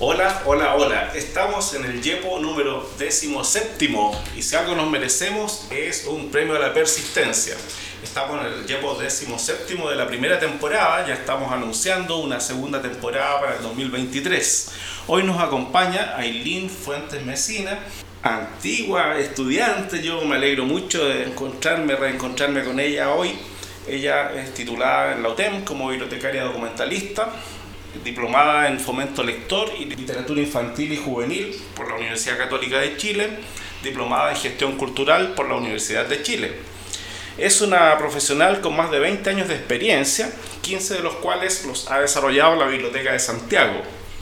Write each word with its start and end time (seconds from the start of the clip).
Hola, 0.00 0.42
hola, 0.46 0.76
hola. 0.76 1.12
Estamos 1.16 1.74
en 1.74 1.84
el 1.84 2.00
YEPO 2.00 2.38
número 2.38 2.88
17 2.98 3.90
y 4.36 4.42
si 4.42 4.54
algo 4.54 4.76
nos 4.76 4.88
merecemos 4.88 5.66
es 5.72 6.06
un 6.06 6.30
premio 6.30 6.54
a 6.54 6.60
la 6.60 6.72
persistencia. 6.72 7.56
Estamos 8.02 8.40
en 8.40 8.52
el 8.52 8.66
YEPO 8.66 8.94
17 9.00 9.74
de 9.74 9.96
la 9.96 10.06
primera 10.06 10.38
temporada, 10.38 11.04
ya 11.04 11.14
estamos 11.14 11.50
anunciando 11.52 12.18
una 12.18 12.38
segunda 12.38 12.80
temporada 12.80 13.40
para 13.40 13.56
el 13.56 13.62
2023. 13.62 14.70
Hoy 15.08 15.24
nos 15.24 15.40
acompaña 15.42 16.14
Aileen 16.16 16.70
Fuentes 16.70 17.24
Mesina, 17.24 17.80
antigua 18.22 19.18
estudiante, 19.18 20.00
yo 20.00 20.20
me 20.22 20.36
alegro 20.36 20.64
mucho 20.64 21.06
de 21.06 21.24
encontrarme, 21.24 21.96
reencontrarme 21.96 22.62
con 22.62 22.78
ella 22.78 23.10
hoy. 23.10 23.36
Ella 23.88 24.32
es 24.34 24.52
titulada 24.52 25.14
en 25.14 25.22
la 25.22 25.30
UTEM 25.30 25.64
como 25.64 25.88
bibliotecaria 25.88 26.44
documentalista, 26.44 27.32
diplomada 28.04 28.68
en 28.68 28.78
fomento 28.78 29.22
lector 29.22 29.70
y 29.78 29.86
literatura 29.86 30.42
infantil 30.42 30.92
y 30.92 30.98
juvenil 30.98 31.58
por 31.74 31.88
la 31.88 31.94
Universidad 31.94 32.36
Católica 32.36 32.78
de 32.80 32.98
Chile, 32.98 33.30
diplomada 33.82 34.30
en 34.30 34.36
gestión 34.36 34.76
cultural 34.76 35.32
por 35.34 35.48
la 35.48 35.54
Universidad 35.54 36.04
de 36.04 36.22
Chile. 36.22 36.52
Es 37.38 37.62
una 37.62 37.96
profesional 37.96 38.60
con 38.60 38.76
más 38.76 38.90
de 38.90 38.98
20 38.98 39.30
años 39.30 39.48
de 39.48 39.54
experiencia, 39.54 40.30
15 40.60 40.94
de 40.94 41.00
los 41.00 41.14
cuales 41.16 41.64
los 41.64 41.90
ha 41.90 42.00
desarrollado 42.00 42.56
la 42.56 42.66
Biblioteca 42.66 43.12
de 43.12 43.18
Santiago. 43.18 43.80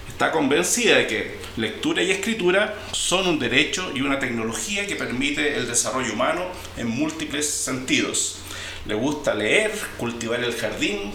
Está 0.09 0.31
convencida 0.31 0.99
de 0.99 1.07
que 1.09 1.39
lectura 1.57 2.03
y 2.03 2.13
escritura 2.13 2.75
son 2.93 3.27
un 3.27 3.39
derecho 3.41 3.91
y 3.95 4.03
una 4.03 4.21
tecnología 4.21 4.87
que 4.87 4.95
permite 4.95 5.57
el 5.57 5.67
desarrollo 5.67 6.13
humano 6.13 6.43
en 6.77 6.87
múltiples 6.87 7.51
sentidos. 7.51 8.39
Le 8.87 8.95
gusta 8.95 9.35
leer, 9.35 9.73
cultivar 9.99 10.43
el 10.43 10.55
jardín, 10.55 11.13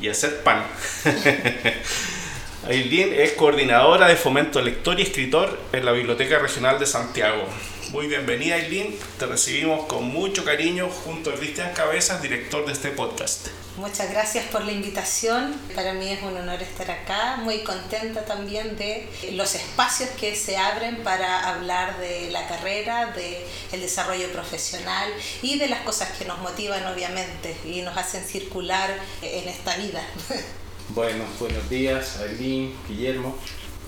y 0.00 0.08
hacer 0.08 0.42
pan. 0.42 0.64
Aileen 2.68 3.14
es 3.14 3.32
coordinadora 3.32 4.08
de 4.08 4.16
fomento 4.16 4.60
lector 4.60 4.98
y 4.98 5.02
escritor 5.02 5.58
en 5.72 5.84
la 5.84 5.92
Biblioteca 5.92 6.38
Regional 6.38 6.78
de 6.78 6.86
Santiago. 6.86 7.44
Muy 7.90 8.08
bienvenida 8.08 8.56
Aileen, 8.56 8.96
te 9.18 9.26
recibimos 9.26 9.86
con 9.86 10.04
mucho 10.04 10.44
cariño 10.44 10.88
junto 10.88 11.30
a 11.30 11.34
Cristian 11.34 11.72
Cabezas, 11.72 12.20
director 12.20 12.66
de 12.66 12.72
este 12.72 12.90
podcast. 12.90 13.48
Muchas 13.76 14.10
gracias 14.10 14.46
por 14.46 14.64
la 14.64 14.72
invitación. 14.72 15.54
Para 15.74 15.92
mí 15.92 16.08
es 16.08 16.22
un 16.22 16.34
honor 16.34 16.62
estar 16.62 16.90
acá. 16.90 17.36
Muy 17.42 17.58
contenta 17.58 18.24
también 18.24 18.76
de 18.78 19.06
los 19.32 19.54
espacios 19.54 20.08
que 20.18 20.34
se 20.34 20.56
abren 20.56 21.02
para 21.04 21.50
hablar 21.50 21.98
de 21.98 22.30
la 22.30 22.48
carrera, 22.48 23.12
de 23.12 23.46
el 23.72 23.80
desarrollo 23.82 24.32
profesional 24.32 25.10
y 25.42 25.58
de 25.58 25.68
las 25.68 25.80
cosas 25.80 26.10
que 26.12 26.24
nos 26.24 26.38
motivan 26.38 26.86
obviamente 26.86 27.54
y 27.66 27.82
nos 27.82 27.96
hacen 27.98 28.24
circular 28.24 28.90
en 29.22 29.48
esta 29.48 29.76
vida. 29.76 30.02
Bueno, 30.90 31.24
buenos 31.40 31.68
días, 31.68 32.18
Aileen, 32.18 32.72
Guillermo. 32.88 33.36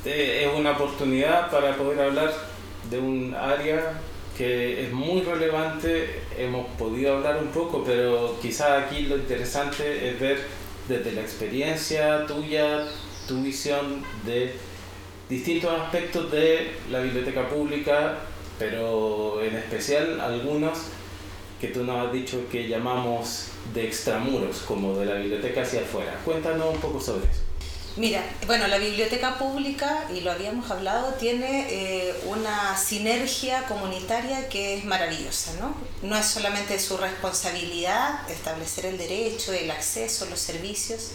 Es 0.05 0.53
una 0.53 0.73
oportunidad 0.73 1.49
para 1.49 1.77
poder 1.77 2.01
hablar 2.01 2.35
de 2.91 2.99
un 2.99 3.37
área 3.37 4.01
que 4.39 4.85
es 4.85 4.93
muy 4.93 5.23
relevante, 5.23 6.21
hemos 6.39 6.69
podido 6.79 7.17
hablar 7.17 7.39
un 7.43 7.49
poco, 7.49 7.83
pero 7.85 8.39
quizás 8.41 8.85
aquí 8.85 9.03
lo 9.03 9.17
interesante 9.17 10.09
es 10.09 10.21
ver 10.21 10.39
desde 10.89 11.11
la 11.11 11.23
experiencia 11.23 12.25
tuya, 12.25 12.87
tu 13.27 13.43
visión 13.43 14.05
de 14.25 14.55
distintos 15.29 15.73
aspectos 15.81 16.31
de 16.31 16.71
la 16.89 17.01
biblioteca 17.01 17.49
pública, 17.49 18.19
pero 18.61 19.43
en 19.43 19.57
especial 19.57 20.21
algunos 20.21 20.79
que 21.61 21.69
tú 21.69 21.83
nos 21.83 22.07
has 22.07 22.13
dicho 22.13 22.45
que 22.51 22.69
llamamos 22.69 23.49
de 23.75 23.89
extramuros, 23.89 24.59
como 24.61 24.97
de 24.99 25.07
la 25.07 25.15
biblioteca 25.15 25.63
hacia 25.63 25.81
afuera. 25.81 26.17
Cuéntanos 26.25 26.75
un 26.75 26.81
poco 26.81 27.01
sobre 27.01 27.25
eso. 27.25 27.48
Mira, 27.99 28.25
bueno, 28.47 28.69
la 28.69 28.79
biblioteca 28.79 29.39
pública, 29.39 30.05
y 30.15 30.21
lo 30.21 30.31
habíamos 30.31 30.71
hablado, 30.71 31.15
tiene 31.15 31.67
eh, 31.69 32.15
una 32.27 32.79
sinergia 32.79 33.65
comunitaria 33.65 34.49
que 34.49 34.79
es 34.79 34.85
maravillosa, 34.85 35.55
¿no? 35.55 35.75
No 36.09 36.17
es 36.17 36.25
solamente 36.25 36.79
su 36.79 36.97
responsabilidad 36.97 38.31
establecer 38.31 38.87
el 38.87 38.99
derecho, 38.99 39.53
el 39.53 39.69
acceso, 39.73 40.27
los 40.27 40.39
servicios, 40.39 41.11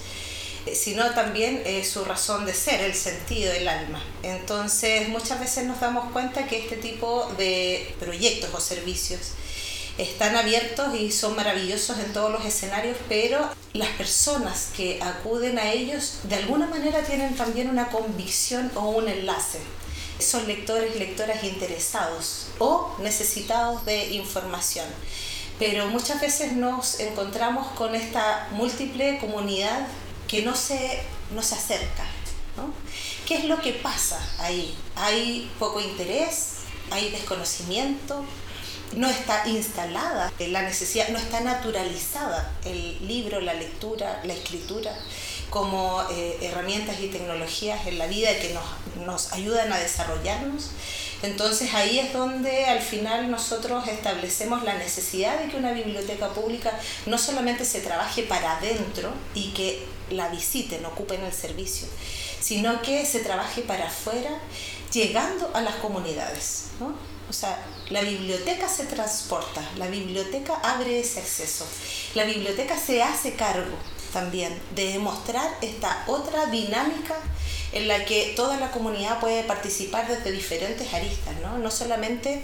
eh, 0.66 0.76
sino 0.76 1.10
también 1.12 1.64
su 1.86 2.04
razón 2.04 2.46
de 2.46 2.54
ser, 2.54 2.82
el 2.82 2.96
sentido, 2.96 3.54
el 3.54 3.70
alma. 3.70 4.04
Entonces, 4.22 5.08
muchas 5.08 5.40
veces 5.40 5.64
nos 5.64 5.80
damos 5.80 6.12
cuenta 6.12 6.48
que 6.48 6.60
este 6.60 6.76
tipo 6.76 7.32
de 7.38 7.96
proyectos 8.02 8.50
o 8.54 8.60
servicios 8.60 9.32
están 9.98 10.36
abiertos 10.36 10.96
y 10.96 11.12
son 11.12 11.36
maravillosos 11.36 12.00
en 12.00 12.14
todos 12.14 12.32
los 12.32 12.46
escenarios, 12.46 12.98
pero 13.08 13.50
las 13.74 13.90
personas 13.90 14.70
que 14.76 15.02
acuden 15.02 15.60
a 15.60 15.72
ellos 15.72 16.20
de 16.24 16.36
alguna 16.36 16.68
manera 16.68 17.04
tienen 17.04 17.36
también 17.36 17.70
una 17.70 17.90
convicción 17.90 18.72
o 18.76 18.90
un 18.90 19.08
enlace. 19.08 19.60
Son 20.20 20.48
lectores, 20.48 20.96
lectoras 20.96 21.44
interesados 21.44 22.48
o 22.60 22.96
necesitados 23.02 23.86
de 23.86 24.14
información. 24.14 24.88
Pero 25.60 25.88
muchas 25.88 26.20
veces 26.22 26.54
nos 26.54 27.00
encontramos 27.00 27.68
con 27.74 27.94
esta 27.94 28.48
múltiple 28.52 29.20
comunidad 29.20 29.88
que 30.28 30.42
no 30.42 30.56
se, 30.56 31.02
no 31.36 31.44
se 31.44 31.56
acerca. 31.56 32.04
¿no? 32.58 32.74
¿Qué 33.28 33.36
es 33.36 33.46
lo 33.46 33.62
que 33.62 33.74
pasa 33.74 34.20
ahí? 34.40 34.76
Hay 34.96 35.52
poco 35.60 35.80
interés, 35.80 36.58
hay 36.90 37.12
desconocimiento, 37.12 38.26
no 38.96 39.10
está 39.10 39.48
instalada 39.48 40.32
la 40.40 40.62
necesidad, 40.62 41.10
no 41.10 41.18
está 41.18 41.42
naturalizada 41.42 42.52
el 42.66 43.08
libro, 43.08 43.40
la 43.40 43.54
lectura, 43.54 44.22
la 44.24 44.34
escritura 44.34 44.94
como 45.50 46.02
eh, 46.12 46.38
herramientas 46.42 47.00
y 47.00 47.08
tecnologías 47.08 47.86
en 47.86 48.00
la 48.00 48.08
vida 48.08 48.30
que 48.40 48.54
nos, 48.54 49.06
nos 49.06 49.34
ayudan 49.34 49.72
a 49.72 49.78
desarrollarnos. 49.78 50.72
Entonces 51.22 51.74
ahí 51.74 52.00
es 52.00 52.12
donde 52.12 52.66
al 52.66 52.82
final 52.82 53.30
nosotros 53.30 53.88
establecemos 53.88 54.64
la 54.64 54.74
necesidad 54.74 55.40
de 55.40 55.50
que 55.50 55.58
una 55.58 55.72
biblioteca 55.72 56.30
pública 56.30 56.78
no 57.06 57.18
solamente 57.18 57.66
se 57.66 57.82
trabaje 57.82 58.24
para 58.24 58.58
adentro 58.58 59.14
y 59.34 59.52
que 59.52 59.86
la 60.10 60.30
visiten, 60.30 60.86
ocupen 60.86 61.24
el 61.24 61.32
servicio, 61.32 61.88
sino 62.42 62.82
que 62.82 63.06
se 63.06 63.20
trabaje 63.20 63.62
para 63.62 63.88
afuera, 63.88 64.32
llegando 64.92 65.50
a 65.54 65.62
las 65.62 65.76
comunidades. 65.76 66.66
¿no? 66.80 66.94
O 67.30 67.34
sea, 67.34 67.58
la 67.90 68.02
biblioteca 68.02 68.68
se 68.68 68.86
transporta, 68.86 69.62
la 69.78 69.88
biblioteca 69.88 70.56
abre 70.64 71.00
ese 71.00 71.20
acceso, 71.20 71.66
la 72.16 72.24
biblioteca 72.24 72.78
se 72.78 73.04
hace 73.04 73.34
cargo 73.34 73.76
también 74.14 74.58
de 74.76 74.94
demostrar 74.94 75.58
esta 75.62 76.04
otra 76.08 76.46
dinámica 76.46 77.16
en 77.72 77.88
la 77.88 78.06
que 78.06 78.34
toda 78.36 78.58
la 78.58 78.72
comunidad 78.72 79.20
puede 79.20 79.44
participar 79.44 80.08
desde 80.08 80.32
diferentes 80.32 80.94
aristas, 80.94 81.36
no, 81.42 81.58
no 81.58 81.72
solamente 81.72 82.44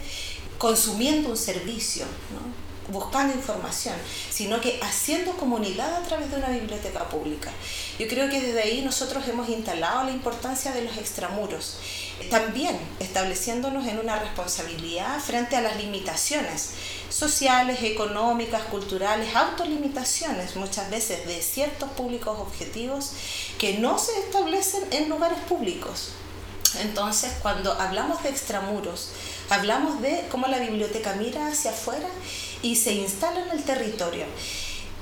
consumiendo 0.58 1.30
un 1.30 1.36
servicio, 1.36 2.04
¿no? 2.32 2.69
Buscando 2.90 3.34
información, 3.34 3.94
sino 4.30 4.60
que 4.60 4.78
haciendo 4.82 5.32
comunidad 5.32 5.94
a 5.94 6.02
través 6.02 6.30
de 6.30 6.36
una 6.36 6.48
biblioteca 6.48 7.08
pública. 7.08 7.50
Yo 7.98 8.08
creo 8.08 8.28
que 8.28 8.40
desde 8.40 8.62
ahí 8.62 8.82
nosotros 8.82 9.26
hemos 9.28 9.48
instalado 9.48 10.04
la 10.04 10.10
importancia 10.10 10.72
de 10.72 10.82
los 10.82 10.96
extramuros, 10.96 11.76
también 12.30 12.78
estableciéndonos 12.98 13.86
en 13.86 13.98
una 13.98 14.18
responsabilidad 14.18 15.18
frente 15.20 15.56
a 15.56 15.62
las 15.62 15.76
limitaciones 15.76 16.70
sociales, 17.08 17.82
económicas, 17.82 18.62
culturales, 18.64 19.34
autolimitaciones 19.34 20.56
muchas 20.56 20.90
veces 20.90 21.26
de 21.26 21.42
ciertos 21.42 21.90
públicos 21.90 22.38
objetivos 22.38 23.12
que 23.58 23.78
no 23.78 23.98
se 23.98 24.18
establecen 24.18 24.82
en 24.90 25.08
lugares 25.08 25.38
públicos. 25.48 26.12
Entonces, 26.78 27.32
cuando 27.42 27.72
hablamos 27.72 28.22
de 28.22 28.28
extramuros, 28.28 29.10
hablamos 29.48 30.00
de 30.00 30.24
cómo 30.30 30.46
la 30.46 30.58
biblioteca 30.58 31.14
mira 31.14 31.48
hacia 31.48 31.72
afuera 31.72 32.08
y 32.62 32.76
se 32.76 32.92
instala 32.92 33.44
en 33.44 33.50
el 33.50 33.64
territorio. 33.64 34.24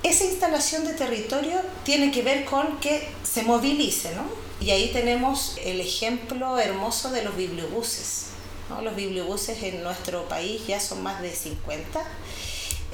Esa 0.02 0.24
instalación 0.24 0.84
de 0.84 0.94
territorio 0.94 1.60
tiene 1.84 2.12
que 2.12 2.22
ver 2.22 2.44
con 2.44 2.78
que 2.78 3.08
se 3.24 3.42
movilice, 3.42 4.14
¿no? 4.14 4.24
Y 4.60 4.70
ahí 4.70 4.90
tenemos 4.92 5.56
el 5.62 5.80
ejemplo 5.80 6.58
hermoso 6.58 7.10
de 7.10 7.22
los 7.22 7.36
bibliobuses. 7.36 8.26
¿no? 8.68 8.82
Los 8.82 8.96
bibliobuses 8.96 9.62
en 9.62 9.82
nuestro 9.82 10.28
país 10.28 10.66
ya 10.66 10.80
son 10.80 11.02
más 11.02 11.20
de 11.20 11.34
50, 11.34 12.00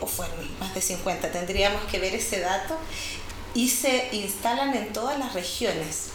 o 0.01 0.07
fueron 0.07 0.59
más 0.59 0.75
de 0.75 0.81
50, 0.81 1.33
tendríamos 1.33 1.83
que 1.91 1.99
ver 1.99 2.15
ese 2.15 2.41
dato, 2.41 2.77
y 3.55 3.69
se 3.69 4.09
instalan 4.13 4.75
en 4.75 4.93
todas 4.93 5.19
las 5.19 5.33
regiones. 5.35 6.09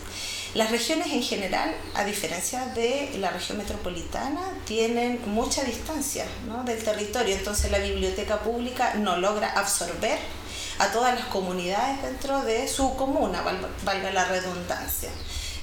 Las 0.55 0.71
regiones 0.71 1.07
en 1.13 1.21
general, 1.21 1.75
a 1.93 2.03
diferencia 2.03 2.65
de 2.67 3.11
la 3.19 3.29
región 3.29 3.59
metropolitana, 3.59 4.41
tienen 4.65 5.21
mucha 5.27 5.63
distancia 5.63 6.25
¿no? 6.47 6.63
del 6.63 6.83
territorio, 6.83 7.35
entonces 7.35 7.69
la 7.71 7.77
biblioteca 7.77 8.39
pública 8.39 8.95
no 8.95 9.17
logra 9.17 9.51
absorber 9.51 10.17
a 10.79 10.91
todas 10.91 11.13
las 11.13 11.27
comunidades 11.27 12.01
dentro 12.01 12.41
de 12.41 12.67
su 12.67 12.95
comuna, 12.95 13.43
valga 13.83 14.11
la 14.11 14.25
redundancia. 14.25 15.09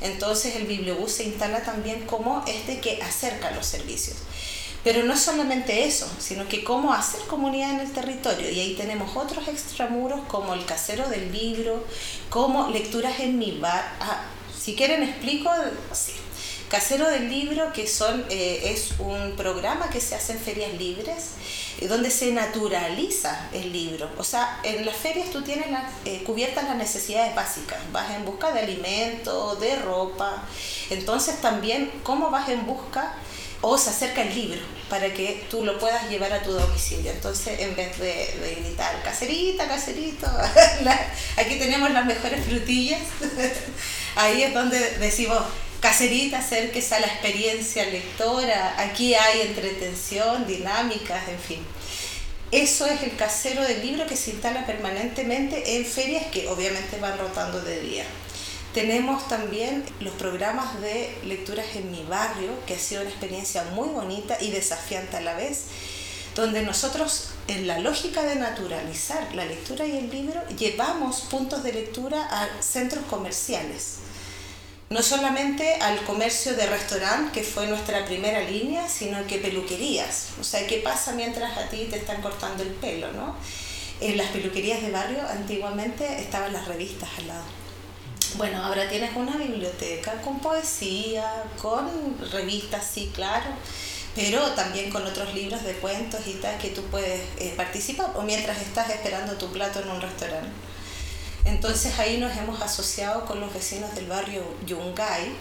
Entonces 0.01 0.55
el 0.57 0.67
bibliobús 0.67 1.13
se 1.13 1.25
instala 1.25 1.63
también 1.63 2.07
como 2.07 2.45
este 2.47 2.79
que 2.81 3.03
acerca 3.03 3.51
los 3.53 3.67
servicios. 3.67 4.19
Pero 4.85 5.03
no 5.03 5.17
solamente 5.17 5.85
eso, 5.85 6.09
sino 6.21 6.47
que 6.47 6.63
cómo 6.63 6.93
hacer 6.93 7.21
comunidad 7.23 7.73
en 7.73 7.81
el 7.81 7.93
territorio. 7.93 8.49
Y 8.51 8.61
ahí 8.61 8.75
tenemos 8.77 9.17
otros 9.17 9.49
extramuros 9.49 10.21
como 10.29 10.55
el 10.55 10.65
casero 10.65 11.09
del 11.09 11.33
libro, 11.33 11.85
como 12.31 12.69
lecturas 12.69 13.19
en 13.19 13.37
mi 13.37 13.59
bar. 13.59 13.85
Ah, 14.01 14.23
si 14.67 14.75
quieren 14.75 15.05
explico, 15.05 15.49
sí. 15.93 16.13
Casero 16.69 17.09
del 17.09 17.29
libro, 17.29 17.73
que 17.73 17.87
son, 17.87 18.25
eh, 18.31 18.73
es 18.75 18.95
un 18.99 19.37
programa 19.37 19.89
que 19.91 20.01
se 20.01 20.17
hace 20.17 20.33
en 20.33 20.41
ferias 20.41 20.75
libres, 20.75 21.27
eh, 21.81 21.87
donde 21.87 22.11
se 22.11 22.33
naturaliza 22.33 23.49
el 23.53 23.73
libro. 23.73 24.11
O 24.19 24.25
sea, 24.25 24.59
en 24.65 24.85
las 24.85 24.97
ferias 24.97 25.31
tú 25.31 25.43
tienes 25.43 25.69
eh, 26.05 26.25
cubiertas 26.27 26.65
las 26.65 26.75
necesidades 26.75 27.33
básicas. 27.37 27.79
Vas 27.93 28.11
en 28.11 28.25
busca 28.25 28.51
de 28.51 28.59
alimento, 28.59 29.55
de 29.55 29.77
ropa. 29.77 30.43
Entonces 30.91 31.41
también, 31.41 31.93
¿cómo 32.03 32.31
vas 32.31 32.49
en 32.49 32.67
busca 32.67 33.15
o 33.61 33.79
se 33.79 33.91
acerca 33.91 34.23
el 34.23 34.35
libro 34.35 34.61
para 34.89 35.13
que 35.13 35.45
tú 35.51 35.65
lo 35.65 35.79
puedas 35.79 36.09
llevar 36.09 36.33
a 36.33 36.43
tu 36.43 36.53
domicilio. 36.53 37.11
Entonces, 37.11 37.59
en 37.61 37.75
vez 37.75 37.99
de, 37.99 38.61
gritar 38.63 39.03
caserita, 39.03 39.67
caserito, 39.67 40.27
aquí 41.37 41.59
tenemos 41.59 41.91
las 41.91 42.07
mejores 42.07 42.45
frutillas, 42.45 43.01
ahí 44.17 44.43
es 44.43 44.53
donde 44.53 44.79
decimos 44.99 45.39
caserita, 45.81 46.39
acérquese 46.39 46.95
a 46.95 47.01
la 47.01 47.07
experiencia 47.07 47.85
lectora, 47.87 48.75
aquí 48.79 49.15
hay 49.15 49.43
entretención, 49.43 50.47
dinámicas, 50.47 51.29
en 51.29 51.39
fin. 51.39 51.67
Eso 52.51 52.87
es 52.87 53.03
el 53.03 53.17
casero 53.17 53.63
del 53.63 53.83
libro 53.83 54.07
que 54.07 54.17
se 54.17 54.31
instala 54.31 54.67
permanentemente 54.67 55.77
en 55.77 55.85
ferias 55.85 56.27
que 56.27 56.49
obviamente 56.49 56.99
van 57.01 57.19
rotando 57.19 57.61
de 57.61 57.81
día. 57.81 58.05
Tenemos 58.73 59.27
también 59.29 59.85
los 60.01 60.15
programas 60.15 60.81
de 60.81 61.17
lecturas 61.25 61.67
en 61.75 61.91
mi 61.91 62.03
barrio, 62.05 62.51
que 62.67 62.75
ha 62.75 62.79
sido 62.79 63.01
una 63.01 63.11
experiencia 63.11 63.65
muy 63.75 63.89
bonita 63.89 64.37
y 64.41 64.51
desafiante 64.51 65.17
a 65.17 65.23
la 65.23 65.35
vez, 65.35 65.65
donde 66.35 66.63
nosotros, 66.63 67.31
en 67.49 67.67
la 67.67 67.79
lógica 67.79 68.23
de 68.23 68.37
naturalizar 68.37 69.35
la 69.35 69.47
lectura 69.47 69.87
y 69.87 69.97
el 69.97 70.11
libro, 70.11 70.41
llevamos 70.59 71.23
puntos 71.23 71.63
de 71.63 71.73
lectura 71.73 72.29
a 72.31 72.63
centros 72.63 73.05
comerciales. 73.07 74.06
No 74.89 75.03
solamente 75.03 75.75
al 75.75 76.03
comercio 76.05 76.55
de 76.55 76.67
restaurante, 76.67 77.41
que 77.41 77.45
fue 77.45 77.67
nuestra 77.67 78.05
primera 78.05 78.41
línea, 78.43 78.89
sino 78.89 79.27
que 79.27 79.39
peluquerías. 79.39 80.29
O 80.41 80.45
sea, 80.45 80.67
¿qué 80.67 80.79
pasa 80.79 81.13
mientras 81.13 81.59
a 81.59 81.69
ti 81.69 81.89
te 81.91 81.97
están 81.97 82.23
cortando 82.23 82.63
el 82.63 82.71
pelo? 82.71 83.13
¿no? 83.13 83.35
En 84.01 84.17
las 84.17 84.29
peluquerías 84.29 84.83
de 84.83 84.91
barrio 84.91 85.27
antiguamente 85.29 86.21
estaban 86.21 86.53
las 86.53 86.69
revistas 86.69 87.09
al 87.19 87.29
lado 87.29 87.67
bueno, 88.37 88.63
ahora 88.63 88.89
tienes 88.89 89.17
una 89.17 89.37
biblioteca 89.37 90.21
con 90.23 90.41
poesía, 90.41 91.45
con 91.61 91.89
revistas, 92.33 92.85
sí, 92.87 93.11
claro, 93.15 93.47
pero 94.15 94.41
también 94.51 94.91
con 94.91 95.07
otros 95.07 95.33
libros 95.35 95.63
de 95.65 95.73
cuentos 95.75 96.27
y 96.27 96.35
tal 96.35 96.59
que 96.59 96.69
tú 96.71 96.83
puedes 96.91 97.21
eh, 97.39 97.55
participar 97.57 98.11
o 98.15 98.23
mientras 98.23 98.61
estás 98.61 98.91
esperando 98.91 99.35
tu 99.35 99.51
plato 99.53 99.81
en 99.81 99.91
un 99.91 100.01
restaurante. 100.01 100.51
Entonces 101.47 101.99
ahí 102.01 102.19
nos 102.19 102.37
hemos 102.37 102.61
asociado 102.61 103.25
con 103.25 103.41
los 103.41 103.55
vecinos 103.55 103.95
del 103.95 104.09
barrio 104.09 104.43
Yungay, 104.67 105.33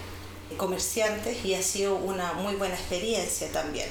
comerciantes, 0.56 1.44
y 1.44 1.54
ha 1.54 1.62
sido 1.62 1.96
una 1.96 2.32
muy 2.34 2.54
buena 2.54 2.76
experiencia 2.76 3.50
también. 3.50 3.88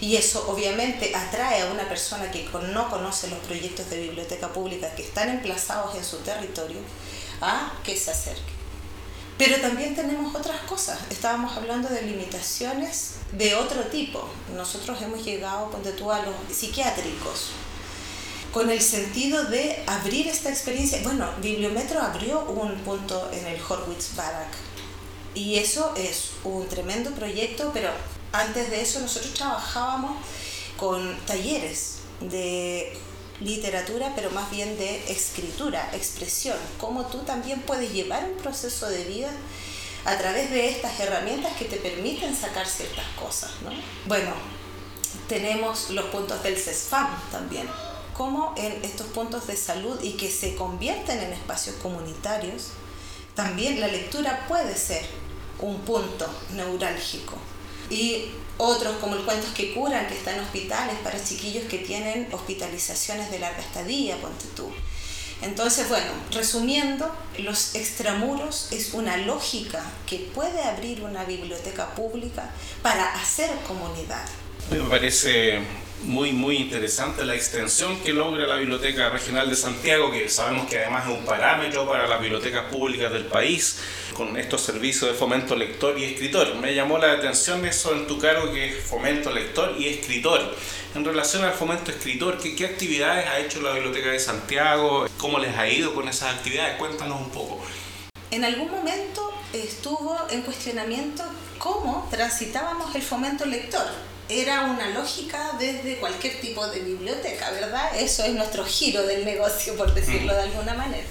Y 0.00 0.14
eso 0.14 0.48
obviamente 0.48 1.12
atrae 1.14 1.62
a 1.62 1.72
una 1.72 1.88
persona 1.88 2.30
que 2.30 2.48
no 2.72 2.88
conoce 2.88 3.28
los 3.28 3.40
proyectos 3.40 3.90
de 3.90 4.00
biblioteca 4.00 4.48
pública 4.52 4.94
que 4.94 5.02
están 5.02 5.28
emplazados 5.28 5.96
en 5.96 6.04
su 6.04 6.18
territorio 6.18 6.78
a 7.40 7.72
que 7.82 7.96
se 7.96 8.12
acerque. 8.12 8.56
Pero 9.36 9.60
también 9.60 9.94
tenemos 9.94 10.34
otras 10.34 10.60
cosas. 10.62 10.98
Estábamos 11.10 11.56
hablando 11.56 11.88
de 11.88 12.02
limitaciones 12.02 13.16
de 13.32 13.54
otro 13.54 13.82
tipo. 13.84 14.26
Nosotros 14.54 15.02
hemos 15.02 15.22
llegado, 15.24 15.70
ponte 15.70 15.92
tú, 15.92 16.10
a 16.10 16.22
los 16.22 16.34
psiquiátricos, 16.50 17.50
con 18.56 18.70
el 18.70 18.80
sentido 18.80 19.44
de 19.44 19.84
abrir 19.86 20.28
esta 20.28 20.48
experiencia. 20.48 21.02
Bueno, 21.02 21.28
Bibliometro 21.42 22.00
abrió 22.00 22.40
un 22.40 22.74
punto 22.76 23.30
en 23.30 23.46
el 23.46 23.60
Horwitz 23.60 24.16
Barak. 24.16 24.48
Y 25.34 25.56
eso 25.56 25.92
es 25.94 26.30
un 26.42 26.66
tremendo 26.66 27.10
proyecto, 27.10 27.70
pero 27.74 27.90
antes 28.32 28.70
de 28.70 28.80
eso 28.80 29.00
nosotros 29.00 29.34
trabajábamos 29.34 30.16
con 30.78 31.18
talleres 31.26 31.96
de 32.22 32.96
literatura, 33.42 34.14
pero 34.16 34.30
más 34.30 34.50
bien 34.50 34.78
de 34.78 35.04
escritura, 35.12 35.90
expresión, 35.92 36.56
cómo 36.80 37.04
tú 37.08 37.18
también 37.24 37.60
puedes 37.60 37.92
llevar 37.92 38.24
un 38.24 38.38
proceso 38.38 38.88
de 38.88 39.04
vida 39.04 39.28
a 40.06 40.16
través 40.16 40.50
de 40.50 40.70
estas 40.70 40.98
herramientas 40.98 41.54
que 41.58 41.66
te 41.66 41.76
permiten 41.76 42.34
sacar 42.34 42.66
ciertas 42.66 43.04
cosas. 43.22 43.50
¿no? 43.62 43.70
Bueno, 44.06 44.32
tenemos 45.28 45.90
los 45.90 46.06
puntos 46.06 46.42
del 46.42 46.56
CESFAM 46.56 47.08
también, 47.30 47.68
como 48.16 48.54
en 48.56 48.84
estos 48.84 49.08
puntos 49.08 49.46
de 49.46 49.56
salud 49.56 50.00
y 50.02 50.12
que 50.12 50.30
se 50.30 50.54
convierten 50.54 51.18
en 51.20 51.32
espacios 51.32 51.76
comunitarios, 51.76 52.68
también 53.34 53.80
la 53.80 53.88
lectura 53.88 54.46
puede 54.48 54.74
ser 54.74 55.04
un 55.60 55.80
punto 55.80 56.26
neurálgico. 56.54 57.36
Y 57.90 58.30
otros 58.58 58.96
como 58.96 59.16
el 59.16 59.24
Cuentos 59.24 59.50
que 59.50 59.74
Curan, 59.74 60.06
que 60.08 60.14
está 60.14 60.34
en 60.34 60.40
hospitales 60.40 60.96
para 61.04 61.22
chiquillos 61.22 61.64
que 61.64 61.78
tienen 61.78 62.28
hospitalizaciones 62.32 63.30
de 63.30 63.38
larga 63.38 63.60
estadía, 63.60 64.16
ponte 64.16 64.46
tú. 64.56 64.70
Entonces, 65.42 65.88
bueno, 65.90 66.10
resumiendo, 66.32 67.14
los 67.38 67.74
extramuros 67.74 68.68
es 68.72 68.94
una 68.94 69.18
lógica 69.18 69.84
que 70.06 70.30
puede 70.34 70.62
abrir 70.62 71.02
una 71.02 71.24
biblioteca 71.24 71.94
pública 71.94 72.50
para 72.82 73.14
hacer 73.14 73.50
comunidad. 73.68 74.24
Me 74.70 74.80
parece 74.80 75.60
muy, 76.02 76.32
muy 76.32 76.56
interesante 76.56 77.24
la 77.24 77.34
extensión 77.34 77.98
que 78.00 78.12
logra 78.12 78.46
la 78.46 78.56
Biblioteca 78.56 79.08
Regional 79.08 79.48
de 79.48 79.56
Santiago, 79.56 80.10
que 80.10 80.28
sabemos 80.28 80.68
que 80.68 80.78
además 80.78 81.06
es 81.06 81.18
un 81.18 81.24
parámetro 81.24 81.88
para 81.88 82.06
las 82.06 82.20
bibliotecas 82.20 82.64
públicas 82.66 83.12
del 83.12 83.24
país, 83.24 83.80
con 84.14 84.36
estos 84.36 84.62
servicios 84.62 85.10
de 85.10 85.16
fomento 85.16 85.56
lector 85.56 85.98
y 85.98 86.04
escritor. 86.04 86.54
Me 86.56 86.74
llamó 86.74 86.98
la 86.98 87.12
atención 87.12 87.64
eso 87.66 87.92
en 87.94 88.06
tu 88.06 88.18
cargo, 88.18 88.52
que 88.52 88.68
es 88.68 88.84
fomento 88.84 89.30
lector 89.30 89.74
y 89.78 89.88
escritor. 89.88 90.54
En 90.94 91.04
relación 91.04 91.44
al 91.44 91.52
fomento 91.52 91.90
escritor, 91.90 92.38
¿qué, 92.38 92.54
qué 92.54 92.66
actividades 92.66 93.26
ha 93.26 93.38
hecho 93.38 93.60
la 93.60 93.72
Biblioteca 93.72 94.10
de 94.10 94.20
Santiago? 94.20 95.06
¿Cómo 95.18 95.38
les 95.38 95.56
ha 95.56 95.68
ido 95.68 95.94
con 95.94 96.08
esas 96.08 96.34
actividades? 96.34 96.76
Cuéntanos 96.76 97.20
un 97.20 97.30
poco. 97.30 97.62
En 98.30 98.44
algún 98.44 98.70
momento 98.70 99.32
estuvo 99.52 100.16
en 100.30 100.42
cuestionamiento 100.42 101.24
cómo 101.58 102.08
transitábamos 102.10 102.94
el 102.94 103.02
fomento 103.02 103.44
lector 103.44 103.86
era 104.28 104.62
una 104.62 104.90
lógica 104.90 105.52
desde 105.58 105.98
cualquier 105.98 106.40
tipo 106.40 106.66
de 106.68 106.80
biblioteca, 106.80 107.50
¿verdad? 107.50 107.96
Eso 107.96 108.24
es 108.24 108.34
nuestro 108.34 108.64
giro 108.64 109.06
del 109.06 109.24
negocio, 109.24 109.76
por 109.76 109.94
decirlo 109.94 110.34
de 110.34 110.42
alguna 110.42 110.74
manera. 110.74 111.06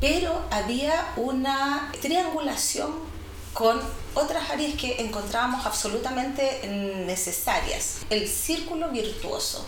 Pero 0.00 0.42
había 0.50 1.12
una 1.16 1.90
triangulación 2.02 2.92
con 3.54 3.80
otras 4.14 4.50
áreas 4.50 4.74
que 4.74 5.00
encontrábamos 5.00 5.64
absolutamente 5.64 6.66
necesarias. 7.06 8.00
El 8.10 8.28
círculo 8.28 8.90
virtuoso. 8.90 9.64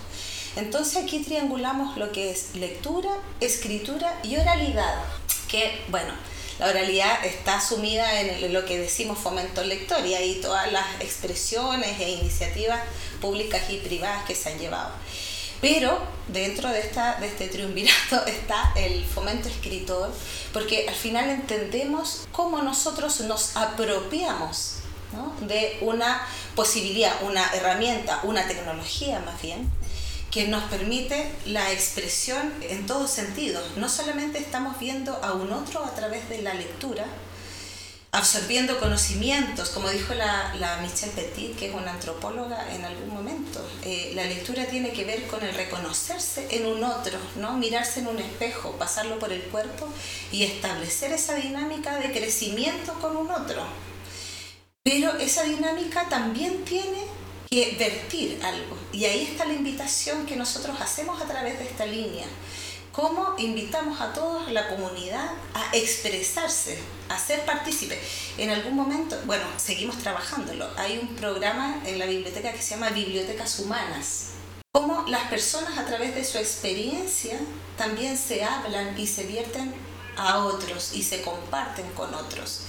Entonces 0.57 1.03
aquí 1.03 1.21
triangulamos 1.21 1.97
lo 1.97 2.13
que 2.13 2.31
es 2.31 2.55
lectura, 2.55 3.11
escritura 3.41 4.19
y 4.23 4.37
oralidad, 4.37 5.05
que 5.49 5.85
bueno, 5.89 6.13
la 6.59 6.69
oralidad 6.69 7.25
está 7.25 7.61
sumida 7.61 8.21
en 8.21 8.53
lo 8.53 8.65
que 8.65 8.79
decimos 8.79 9.19
fomento 9.19 9.63
lector 9.63 10.05
y 10.05 10.15
ahí 10.15 10.41
todas 10.41 10.71
las 10.73 11.01
expresiones 11.01 12.01
e 12.01 12.11
iniciativas 12.11 12.81
públicas 13.21 13.63
y 13.71 13.77
privadas 13.77 14.25
que 14.27 14.35
se 14.35 14.51
han 14.51 14.59
llevado. 14.59 14.91
Pero 15.61 15.99
dentro 16.29 16.69
de, 16.69 16.81
esta, 16.81 17.17
de 17.21 17.27
este 17.27 17.49
triunvirato 17.49 18.25
está 18.27 18.73
el 18.77 19.05
fomento 19.05 19.49
escritor, 19.49 20.13
porque 20.53 20.89
al 20.89 20.95
final 20.95 21.31
entendemos 21.31 22.27
cómo 22.33 22.63
nosotros 22.63 23.21
nos 23.23 23.57
apropiamos 23.57 24.75
de 25.41 25.79
una 25.81 26.21
posibilidad, 26.55 27.23
una 27.23 27.45
herramienta, 27.55 28.21
una 28.25 28.47
tecnología 28.47 29.21
más 29.21 29.41
bien, 29.41 29.71
que 30.31 30.47
nos 30.49 30.65
permite 30.65 31.31
la 31.47 31.73
expresión 31.73 32.53
en 32.63 32.87
todos 32.87 33.11
sentidos. 33.11 33.77
No 33.77 33.89
solamente 33.89 34.39
estamos 34.39 34.79
viendo 34.79 35.13
a 35.23 35.33
un 35.33 35.53
otro 35.53 35.85
a 35.85 35.95
través 35.95 36.29
de 36.29 36.43
la 36.43 36.55
lectura, 36.55 37.07
absorbiendo 38.11 38.79
conocimientos, 38.79 39.71
como 39.71 39.91
dijo 39.91 40.15
la, 40.15 40.55
la 40.59 40.79
Michelle 40.79 41.13
Petit, 41.13 41.57
que 41.57 41.69
es 41.69 41.75
una 41.75 41.93
antropóloga 41.93 42.75
en 42.75 42.85
algún 42.85 43.13
momento. 43.13 43.67
Eh, 43.85 44.13
la 44.15 44.25
lectura 44.25 44.67
tiene 44.67 44.93
que 44.93 45.05
ver 45.05 45.27
con 45.27 45.43
el 45.43 45.55
reconocerse 45.55 46.47
en 46.51 46.67
un 46.67 46.85
otro, 46.85 47.19
¿no? 47.37 47.57
mirarse 47.57 48.01
en 48.01 48.09
un 48.09 48.19
espejo, 48.19 48.73
pasarlo 48.73 49.19
por 49.19 49.33
el 49.33 49.43
cuerpo 49.43 49.89
y 50.33 50.45
establecer 50.45 51.13
esa 51.13 51.35
dinámica 51.35 51.99
de 51.99 52.13
crecimiento 52.13 52.95
con 52.95 53.17
un 53.17 53.31
otro. 53.31 53.63
Pero 54.83 55.19
esa 55.19 55.43
dinámica 55.43 56.09
también 56.09 56.65
tiene 56.65 57.05
que 57.49 57.77
vertir 57.79 58.41
algo. 58.43 58.77
Y 58.93 59.05
ahí 59.05 59.25
está 59.25 59.45
la 59.45 59.55
invitación 59.55 60.27
que 60.27 60.37
nosotros 60.37 60.81
hacemos 60.81 61.21
a 61.21 61.27
través 61.27 61.59
de 61.59 61.65
esta 61.65 61.87
línea 61.87 62.27
cómo 62.99 63.37
invitamos 63.39 64.01
a 64.01 64.13
todos, 64.13 64.49
a 64.49 64.51
la 64.51 64.67
comunidad, 64.67 65.31
a 65.55 65.77
expresarse, 65.77 66.77
a 67.09 67.17
ser 67.17 67.45
partícipes. 67.45 67.97
En 68.37 68.51
algún 68.51 68.75
momento, 68.75 69.17
bueno, 69.25 69.45
seguimos 69.57 69.99
trabajándolo. 69.99 70.69
Hay 70.77 70.99
un 70.99 71.15
programa 71.15 71.81
en 71.87 72.01
la 72.01 72.07
biblioteca 72.07 72.53
que 72.53 72.61
se 72.61 72.75
llama 72.75 72.91
Bibliotecas 72.91 73.61
Humanas. 73.61 74.31
Cómo 74.73 75.05
las 75.07 75.29
personas 75.29 75.79
a 75.79 75.85
través 75.85 76.17
de 76.17 76.25
su 76.25 76.39
experiencia 76.39 77.39
también 77.77 78.19
se 78.19 78.43
hablan 78.43 78.99
y 78.99 79.07
se 79.07 79.23
vierten 79.23 79.73
a 80.17 80.45
otros 80.45 80.93
y 80.93 81.05
se 81.05 81.23
comparten 81.23 81.89
con 81.93 82.13
otros. 82.13 82.63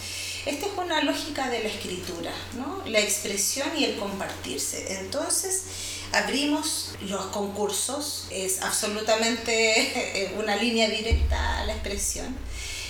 Esta 0.45 0.65
es 0.65 0.71
una 0.77 1.03
lógica 1.03 1.49
de 1.49 1.63
la 1.63 1.69
escritura, 1.69 2.31
¿no? 2.53 2.81
la 2.85 2.99
expresión 2.99 3.69
y 3.77 3.85
el 3.85 3.97
compartirse. 3.97 4.99
Entonces, 4.99 5.63
abrimos 6.11 6.91
los 7.01 7.25
concursos, 7.27 8.27
es 8.31 8.61
absolutamente 8.61 10.33
una 10.37 10.55
línea 10.55 10.89
directa 10.89 11.59
a 11.59 11.65
la 11.65 11.73
expresión. 11.73 12.35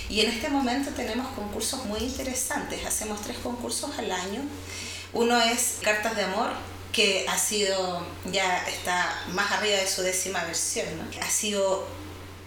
Y 0.08 0.20
en 0.20 0.30
este 0.30 0.48
momento 0.48 0.90
tenemos 0.90 1.28
concursos 1.34 1.84
muy 1.84 2.00
interesantes. 2.00 2.84
Hacemos 2.84 3.22
tres 3.22 3.38
concursos 3.38 3.90
al 3.96 4.10
año. 4.10 4.42
Uno 5.12 5.40
es 5.40 5.78
Cartas 5.82 6.16
de 6.16 6.24
Amor, 6.24 6.50
que 6.92 7.26
ha 7.28 7.38
sido, 7.38 8.04
ya 8.32 8.66
está 8.66 9.24
más 9.32 9.52
arriba 9.52 9.76
de 9.76 9.86
su 9.86 10.02
décima 10.02 10.44
versión. 10.44 10.86
¿no? 10.98 11.04
Ha 11.22 11.30
sido 11.30 11.86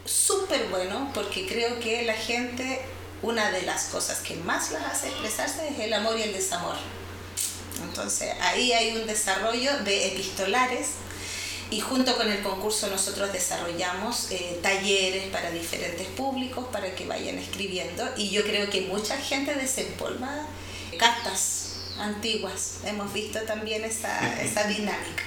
súper 0.05 0.67
bueno 0.67 1.10
porque 1.13 1.48
creo 1.48 1.79
que 1.79 2.03
la 2.03 2.13
gente, 2.13 2.81
una 3.24 3.51
de 3.51 3.63
las 3.63 3.86
cosas 3.86 4.20
que 4.20 4.36
más 4.36 4.72
las 4.72 4.84
hace 4.84 5.08
expresarse 5.08 5.68
es 5.70 5.80
el 5.80 5.94
amor 5.94 6.20
y 6.20 6.24
el 6.24 6.34
desamor. 6.34 6.75
Entonces 7.82 8.34
ahí 8.42 8.72
hay 8.74 8.98
un 8.98 9.08
desarrollo 9.08 9.80
de 9.80 10.08
epistolares 10.08 10.89
y 11.70 11.80
junto 11.80 12.15
con 12.15 12.30
el 12.30 12.44
concurso 12.44 12.88
nosotros 12.88 13.34
desarrollamos 13.34 14.30
eh, 14.30 14.60
talleres 14.62 15.30
para 15.32 15.50
diferentes 15.50 16.08
públicos 16.10 16.68
para 16.72 16.94
que 16.94 17.08
vayan 17.08 17.39
escribiendo 17.39 18.08
y 18.15 18.30
yo 18.30 18.44
creo 18.44 18.70
que 18.70 18.82
mucha 18.82 19.18
gente 19.18 19.56
desempolva 19.56 20.46
cartas 21.00 21.77
antiguas. 21.98 22.75
Hemos 22.86 23.12
visto 23.13 23.39
también 23.42 23.84
esa, 23.84 24.42
esa 24.42 24.65
dinámica. 24.65 25.24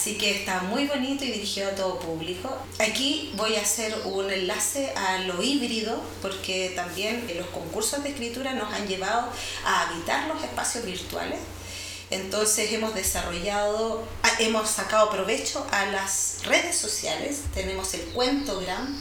Así 0.00 0.14
que 0.14 0.30
está 0.30 0.62
muy 0.62 0.86
bonito 0.86 1.26
y 1.26 1.30
dirigido 1.30 1.68
a 1.68 1.74
todo 1.74 1.98
público. 1.98 2.56
Aquí 2.78 3.34
voy 3.36 3.56
a 3.56 3.60
hacer 3.60 3.94
un 4.06 4.30
enlace 4.30 4.94
a 4.96 5.18
lo 5.18 5.42
híbrido 5.42 6.02
porque 6.22 6.72
también 6.74 7.30
los 7.36 7.46
concursos 7.48 8.02
de 8.02 8.08
escritura 8.08 8.54
nos 8.54 8.72
han 8.72 8.88
llevado 8.88 9.28
a 9.62 9.90
habitar 9.90 10.26
los 10.26 10.42
espacios 10.42 10.86
virtuales. 10.86 11.38
Entonces 12.08 12.72
hemos 12.72 12.94
desarrollado, 12.94 14.02
hemos 14.38 14.70
sacado 14.70 15.10
provecho 15.10 15.66
a 15.70 15.84
las 15.84 16.38
redes 16.44 16.78
sociales. 16.78 17.40
Tenemos 17.52 17.92
el 17.92 18.00
cuentogram, 18.14 18.96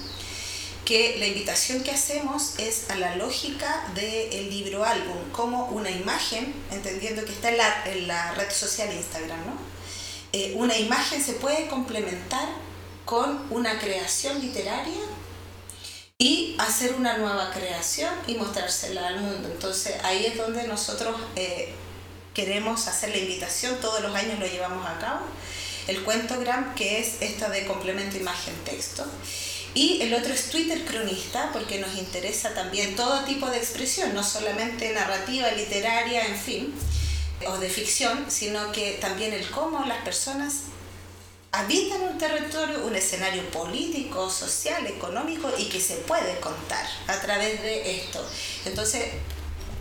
que 0.84 1.16
la 1.18 1.28
invitación 1.28 1.82
que 1.82 1.92
hacemos 1.92 2.56
es 2.58 2.90
a 2.90 2.98
la 2.98 3.16
lógica 3.16 3.86
del 3.96 4.50
libro 4.50 4.84
álbum, 4.84 5.32
como 5.32 5.68
una 5.68 5.92
imagen, 5.92 6.54
entendiendo 6.72 7.24
que 7.24 7.32
está 7.32 7.52
en 7.52 7.58
la, 7.58 7.84
en 7.86 8.06
la 8.06 8.34
red 8.34 8.52
social 8.52 8.92
Instagram, 8.92 9.46
¿no? 9.46 9.79
Eh, 10.32 10.54
una 10.56 10.78
imagen 10.78 11.24
se 11.24 11.34
puede 11.34 11.68
complementar 11.68 12.48
con 13.06 13.48
una 13.50 13.80
creación 13.80 14.40
literaria 14.40 15.02
y 16.20 16.56
hacer 16.60 16.94
una 16.94 17.18
nueva 17.18 17.50
creación 17.52 18.14
y 18.28 18.36
mostrársela 18.36 19.08
al 19.08 19.22
mundo. 19.22 19.50
Entonces 19.52 19.96
ahí 20.04 20.28
es 20.28 20.38
donde 20.38 20.68
nosotros 20.68 21.16
eh, 21.36 21.74
queremos 22.36 22.88
hacer 22.88 23.10
la 23.10 23.18
invitación, 23.18 23.80
todos 23.82 24.02
los 24.02 24.14
años 24.14 24.38
lo 24.38 24.46
llevamos 24.46 24.86
a 24.86 25.00
cabo. 25.00 25.22
El 25.88 26.04
cuentogram, 26.04 26.76
que 26.76 27.00
es 27.00 27.22
esta 27.22 27.50
de 27.50 27.66
complemento 27.66 28.18
imagen-texto. 28.18 29.06
Y 29.74 30.02
el 30.02 30.14
otro 30.14 30.34
es 30.34 30.52
Twitter 30.52 30.84
cronista, 30.86 31.50
porque 31.52 31.80
nos 31.80 31.96
interesa 31.96 32.54
también 32.54 32.96
todo 32.96 33.24
tipo 33.24 33.50
de 33.50 33.58
expresión, 33.58 34.14
no 34.14 34.24
solamente 34.24 34.94
narrativa, 34.94 35.50
literaria, 35.52 36.28
en 36.28 36.38
fin 36.38 36.74
o 37.48 37.58
de 37.58 37.70
ficción, 37.70 38.26
sino 38.30 38.72
que 38.72 38.98
también 39.02 39.34
el 39.34 39.50
cómo 39.50 39.86
las 39.86 40.02
personas 40.04 40.54
habitan 41.52 42.02
un 42.02 42.18
territorio, 42.18 42.86
un 42.86 42.96
escenario 42.96 43.44
político, 43.50 44.30
social, 44.30 44.86
económico 44.86 45.52
y 45.58 45.66
que 45.66 45.80
se 45.80 45.96
puede 45.96 46.40
contar 46.40 46.86
a 47.08 47.20
través 47.20 47.62
de 47.62 47.98
esto. 47.98 48.24
Entonces, 48.66 49.06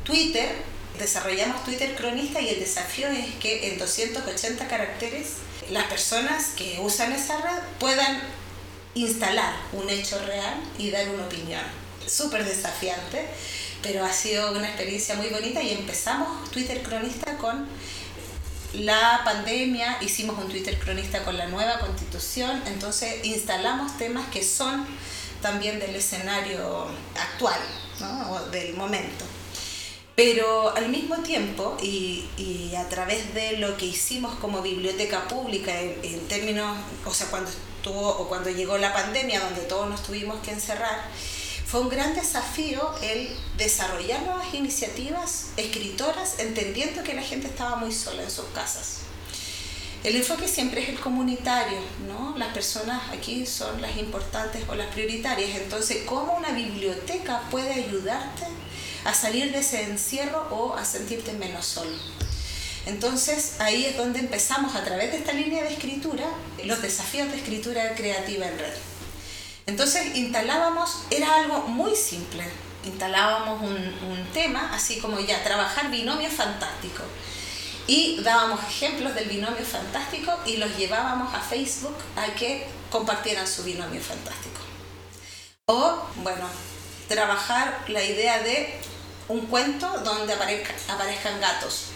Twitter, 0.05 0.51
desarrollamos 0.99 1.65
Twitter 1.65 1.95
cronista 1.95 2.41
y 2.41 2.49
el 2.49 2.61
desafío 2.61 3.09
es 3.09 3.35
que 3.37 3.73
en 3.73 3.79
280 3.79 4.67
caracteres 4.67 5.35
las 5.71 5.85
personas 5.85 6.53
que 6.57 6.79
usan 6.81 7.13
esa 7.13 7.41
red 7.41 7.63
puedan 7.79 8.23
instalar 8.95 9.55
un 9.73 9.89
hecho 9.91 10.19
real 10.25 10.55
y 10.79 10.91
dar 10.91 11.09
una 11.11 11.27
opinión. 11.27 11.63
Súper 12.07 12.45
desafiante 12.45 13.27
pero 13.83 14.05
ha 14.05 14.13
sido 14.13 14.53
una 14.53 14.69
experiencia 14.69 15.15
muy 15.15 15.29
bonita 15.29 15.63
y 15.63 15.73
empezamos 15.73 16.51
Twitter 16.51 16.83
Cronista 16.83 17.37
con 17.39 17.67
la 18.75 19.23
pandemia, 19.25 19.99
hicimos 20.03 20.39
un 20.39 20.49
Twitter 20.51 20.79
Cronista 20.79 21.25
con 21.25 21.39
la 21.39 21.47
nueva 21.47 21.79
constitución, 21.79 22.63
entonces 22.67 23.25
instalamos 23.25 23.97
temas 23.97 24.29
que 24.29 24.45
son 24.45 24.87
también 25.41 25.79
del 25.79 25.95
escenario 25.95 26.87
actual, 27.17 27.61
¿no? 28.01 28.33
o 28.33 28.41
del 28.51 28.75
momento. 28.75 29.25
Pero 30.15 30.75
al 30.77 30.89
mismo 30.89 31.19
tiempo, 31.19 31.77
y, 31.81 32.29
y, 32.37 32.75
a 32.75 32.89
través 32.89 33.33
de 33.35 33.59
lo 33.59 33.77
que 33.77 33.87
hicimos 33.87 34.35
como 34.41 34.63
biblioteca 34.63 35.29
pública, 35.29 35.81
en, 35.81 35.97
en 36.03 36.27
términos, 36.27 36.77
o 37.05 37.15
sea, 37.15 37.29
cuando 37.29 37.49
estuvo 37.49 38.09
o 38.09 38.29
cuando 38.29 38.51
llegó 38.51 38.77
la 38.79 38.93
pandemia, 38.93 39.39
donde 39.39 39.61
todos 39.63 39.89
nos 39.89 40.03
tuvimos 40.03 40.41
que 40.41 40.51
encerrar, 40.51 41.09
fue 41.69 41.81
un 41.81 41.91
gran 41.91 42.15
desafío 42.15 42.95
el 43.03 43.29
desarrollar 43.59 44.23
nuevas 44.23 44.55
iniciativas 44.55 45.49
escritoras, 45.59 46.39
entendiendo 46.39 47.03
que 47.03 47.13
la 47.13 47.21
gente 47.21 47.47
estaba 47.47 47.77
muy 47.77 47.93
sola 47.93 48.23
en 48.23 48.31
sus 48.31 48.47
casas. 48.55 49.01
El 50.03 50.17
enfoque 50.17 50.49
siempre 50.49 50.83
es 50.83 50.89
el 50.89 50.99
comunitario, 50.99 51.79
¿no? 52.07 52.35
Las 52.39 52.55
personas 52.55 53.03
aquí 53.13 53.45
son 53.45 53.83
las 53.83 53.99
importantes 53.99 54.63
o 54.71 54.77
las 54.77 54.87
prioritarias. 54.95 55.57
Entonces, 55.57 56.05
¿cómo 56.07 56.39
una 56.39 56.53
biblioteca 56.53 57.43
puede 57.51 57.75
ayudarte 57.75 58.47
a 59.05 59.13
salir 59.13 59.53
de 59.53 59.59
ese 59.59 59.83
encierro 59.83 60.49
o 60.51 60.75
a 60.75 60.87
sentirte 60.87 61.35
menos 61.35 61.67
solo? 61.67 61.95
Entonces, 62.87 63.57
ahí 63.59 63.85
es 63.85 63.99
donde 63.99 64.21
empezamos 64.21 64.75
a 64.75 64.85
través 64.85 65.11
de 65.11 65.19
esta 65.19 65.35
línea 65.35 65.65
de 65.65 65.75
escritura 65.75 66.25
los 66.65 66.81
desafíos 66.81 67.31
de 67.31 67.37
escritura 67.37 67.95
creativa 67.95 68.47
en 68.47 68.59
red. 68.59 68.98
Entonces 69.69 70.17
instalábamos, 70.17 71.03
era 71.11 71.35
algo 71.35 71.61
muy 71.61 71.95
simple, 71.95 72.43
instalábamos 72.85 73.61
un, 73.61 74.27
tema, 74.33 74.75
así 74.75 74.99
como 74.99 75.21
ya, 75.21 75.45
trabajar 75.45 75.91
binomio 75.91 76.31
fantástico. 76.31 77.03
Y 77.87 78.19
dábamos 78.23 78.61
ejemplos 78.67 79.15
del 79.15 79.29
binomio 79.29 79.65
fantástico 79.67 80.33
y 80.47 80.57
los 80.57 80.75
llevábamos 80.79 81.35
a 81.35 81.41
Facebook 81.41 81.97
a 82.17 82.35
que 82.35 82.67
compartieran 82.91 83.47
su 83.47 83.63
binomio 83.63 84.01
fantástico. 84.01 84.59
O, 85.67 85.99
bueno, 86.23 86.49
trabajar 87.07 87.85
la 87.89 88.03
idea 88.03 88.43
de 88.43 88.75
un 89.29 89.49
cuento 89.49 89.87
donde 89.99 90.33
aparezca, 90.33 90.73
aparezcan 90.95 91.43
gatos. 91.43 91.89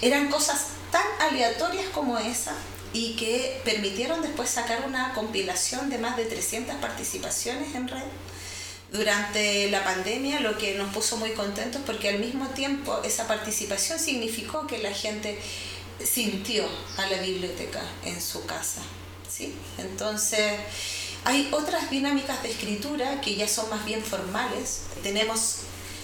Eran 0.00 0.28
cosas 0.28 0.68
tan 0.92 1.06
aleatorias 1.20 1.86
como 1.92 2.16
esa 2.16 2.54
y 2.94 3.16
que 3.16 3.60
permitieron 3.64 4.22
después 4.22 4.48
sacar 4.48 4.84
una 4.86 5.12
compilación 5.12 5.90
de 5.90 5.98
más 5.98 6.16
de 6.16 6.24
300 6.24 6.76
participaciones 6.76 7.74
en 7.74 7.88
red 7.88 8.04
durante 8.92 9.68
la 9.70 9.82
pandemia, 9.82 10.38
lo 10.38 10.56
que 10.56 10.74
nos 10.74 10.94
puso 10.94 11.16
muy 11.16 11.32
contentos 11.32 11.82
porque 11.84 12.08
al 12.08 12.20
mismo 12.20 12.46
tiempo 12.50 13.02
esa 13.04 13.26
participación 13.26 13.98
significó 13.98 14.68
que 14.68 14.78
la 14.78 14.94
gente 14.94 15.36
sintió 16.02 16.64
a 16.96 17.06
la 17.06 17.20
biblioteca 17.20 17.82
en 18.04 18.22
su 18.22 18.46
casa. 18.46 18.82
¿sí? 19.28 19.52
Entonces, 19.78 20.52
hay 21.24 21.48
otras 21.50 21.90
dinámicas 21.90 22.40
de 22.44 22.50
escritura 22.50 23.20
que 23.20 23.34
ya 23.34 23.48
son 23.48 23.68
más 23.70 23.84
bien 23.84 24.02
formales. 24.02 24.82
Tenemos 25.02 25.56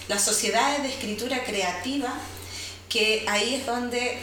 las 0.08 0.24
sociedades 0.24 0.82
de 0.82 0.88
escritura 0.88 1.44
creativa, 1.44 2.12
que 2.88 3.24
ahí 3.28 3.54
es 3.54 3.66
donde 3.66 4.18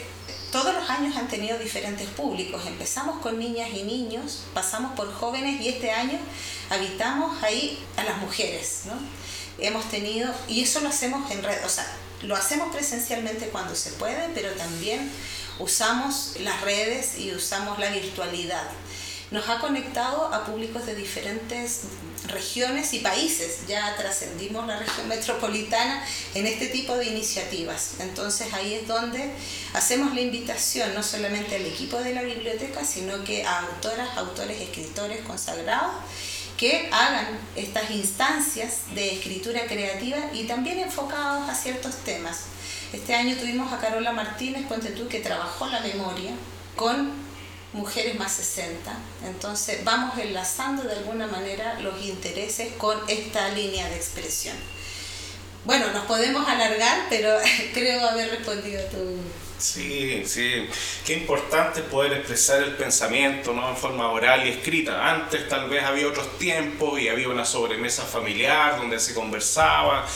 todos 0.50 0.74
los 0.74 0.88
años 0.88 1.16
han 1.16 1.28
tenido 1.28 1.58
diferentes 1.58 2.08
públicos. 2.08 2.62
Empezamos 2.66 3.20
con 3.20 3.38
niñas 3.38 3.70
y 3.74 3.82
niños, 3.82 4.44
pasamos 4.54 4.92
por 4.94 5.12
jóvenes 5.12 5.60
y 5.60 5.68
este 5.68 5.90
año 5.90 6.18
habitamos 6.70 7.42
ahí 7.42 7.78
a 7.96 8.04
las 8.04 8.18
mujeres. 8.18 8.82
¿no? 8.86 8.94
Hemos 9.58 9.88
tenido, 9.90 10.32
y 10.48 10.62
eso 10.62 10.80
lo 10.80 10.88
hacemos 10.88 11.30
en 11.30 11.42
red, 11.42 11.64
o 11.64 11.68
sea, 11.68 11.86
lo 12.22 12.34
hacemos 12.34 12.74
presencialmente 12.74 13.48
cuando 13.48 13.74
se 13.74 13.90
puede, 13.92 14.28
pero 14.34 14.50
también 14.52 15.10
usamos 15.58 16.34
las 16.40 16.60
redes 16.62 17.18
y 17.18 17.32
usamos 17.32 17.78
la 17.78 17.90
virtualidad 17.90 18.68
nos 19.30 19.48
ha 19.48 19.58
conectado 19.58 20.32
a 20.32 20.44
públicos 20.44 20.86
de 20.86 20.94
diferentes 20.94 21.82
regiones 22.26 22.94
y 22.94 23.00
países. 23.00 23.60
Ya 23.68 23.94
trascendimos 23.96 24.66
la 24.66 24.78
región 24.78 25.08
metropolitana 25.08 26.04
en 26.34 26.46
este 26.46 26.68
tipo 26.68 26.96
de 26.96 27.06
iniciativas. 27.06 27.94
Entonces 28.00 28.52
ahí 28.54 28.74
es 28.74 28.88
donde 28.88 29.30
hacemos 29.74 30.14
la 30.14 30.20
invitación 30.20 30.94
no 30.94 31.02
solamente 31.02 31.56
al 31.56 31.66
equipo 31.66 31.98
de 31.98 32.14
la 32.14 32.22
biblioteca, 32.22 32.84
sino 32.84 33.22
que 33.24 33.44
a 33.44 33.60
autoras, 33.60 34.16
autores, 34.16 34.60
escritores 34.60 35.20
consagrados 35.22 35.92
que 36.56 36.88
hagan 36.90 37.38
estas 37.54 37.90
instancias 37.92 38.92
de 38.94 39.14
escritura 39.14 39.66
creativa 39.66 40.18
y 40.34 40.44
también 40.44 40.80
enfocados 40.80 41.48
a 41.48 41.54
ciertos 41.54 41.94
temas. 41.98 42.46
Este 42.92 43.14
año 43.14 43.36
tuvimos 43.36 43.72
a 43.72 43.78
Carola 43.78 44.12
Martínez, 44.12 44.66
cuente 44.66 44.92
que 44.92 45.20
trabajó 45.20 45.66
la 45.66 45.80
memoria 45.80 46.32
con 46.74 47.27
mujeres 47.72 48.18
más 48.18 48.32
60. 48.32 48.90
Entonces 49.26 49.84
vamos 49.84 50.18
enlazando 50.18 50.82
de 50.82 50.94
alguna 50.94 51.26
manera 51.26 51.78
los 51.80 52.02
intereses 52.04 52.72
con 52.78 52.98
esta 53.08 53.50
línea 53.50 53.88
de 53.88 53.96
expresión. 53.96 54.56
Bueno, 55.64 55.86
nos 55.92 56.06
podemos 56.06 56.48
alargar, 56.48 57.06
pero 57.10 57.36
creo 57.74 58.08
haber 58.08 58.30
respondido 58.30 58.80
a 58.80 58.88
tu... 58.88 59.16
Sí, 59.58 60.22
sí. 60.24 60.68
Qué 61.04 61.14
importante 61.14 61.82
poder 61.82 62.12
expresar 62.12 62.62
el 62.62 62.76
pensamiento 62.76 63.52
¿no? 63.52 63.68
en 63.68 63.76
forma 63.76 64.10
oral 64.12 64.46
y 64.46 64.50
escrita. 64.50 65.10
Antes 65.10 65.48
tal 65.48 65.68
vez 65.68 65.82
había 65.82 66.06
otros 66.06 66.38
tiempos 66.38 67.00
y 67.00 67.08
había 67.08 67.28
una 67.28 67.44
sobremesa 67.44 68.04
familiar 68.04 68.76
donde 68.76 69.00
se 69.00 69.14
conversaba 69.14 70.06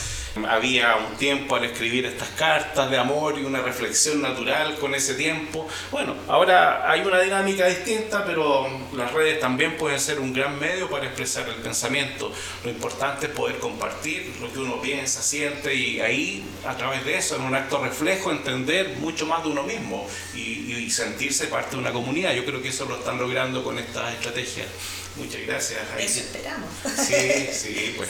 había 0.49 0.95
un 0.95 1.15
tiempo 1.17 1.55
al 1.55 1.65
escribir 1.65 2.05
estas 2.05 2.29
cartas 2.29 2.89
de 2.89 2.97
amor 2.97 3.37
y 3.37 3.43
una 3.43 3.61
reflexión 3.61 4.21
natural 4.21 4.77
con 4.79 4.95
ese 4.95 5.13
tiempo. 5.13 5.67
Bueno, 5.91 6.15
ahora 6.27 6.89
hay 6.89 7.01
una 7.01 7.19
dinámica 7.21 7.67
distinta, 7.67 8.25
pero 8.25 8.67
las 8.93 9.13
redes 9.13 9.39
también 9.39 9.77
pueden 9.77 9.99
ser 9.99 10.19
un 10.19 10.33
gran 10.33 10.59
medio 10.59 10.89
para 10.89 11.05
expresar 11.05 11.47
el 11.47 11.55
pensamiento. 11.55 12.31
Lo 12.63 12.71
importante 12.71 13.27
es 13.27 13.31
poder 13.31 13.59
compartir 13.59 14.33
lo 14.41 14.51
que 14.51 14.59
uno 14.59 14.81
piensa, 14.81 15.21
siente 15.21 15.73
y 15.75 15.99
ahí, 15.99 16.43
a 16.65 16.75
través 16.75 17.05
de 17.05 17.17
eso, 17.17 17.35
en 17.35 17.43
un 17.43 17.55
acto 17.55 17.83
reflejo, 17.83 18.31
entender 18.31 18.97
mucho 18.99 19.25
más 19.25 19.43
de 19.43 19.49
uno 19.49 19.63
mismo 19.63 20.07
y, 20.35 20.63
sentirse 20.93 21.47
parte 21.47 21.71
de 21.71 21.77
una 21.77 21.91
comunidad. 21.91 22.33
Yo 22.35 22.45
creo 22.45 22.61
que 22.61 22.67
eso 22.67 22.85
lo 22.85 22.97
están 22.97 23.17
logrando 23.17 23.63
con 23.63 23.79
estas 23.79 24.13
estrategias. 24.13 24.67
Muchas 25.15 25.41
gracias. 25.47 25.79
Eso 25.97 26.19
esperamos. 26.19 26.69
Sí, 26.97 27.47
sí, 27.51 27.93
pues 27.97 28.09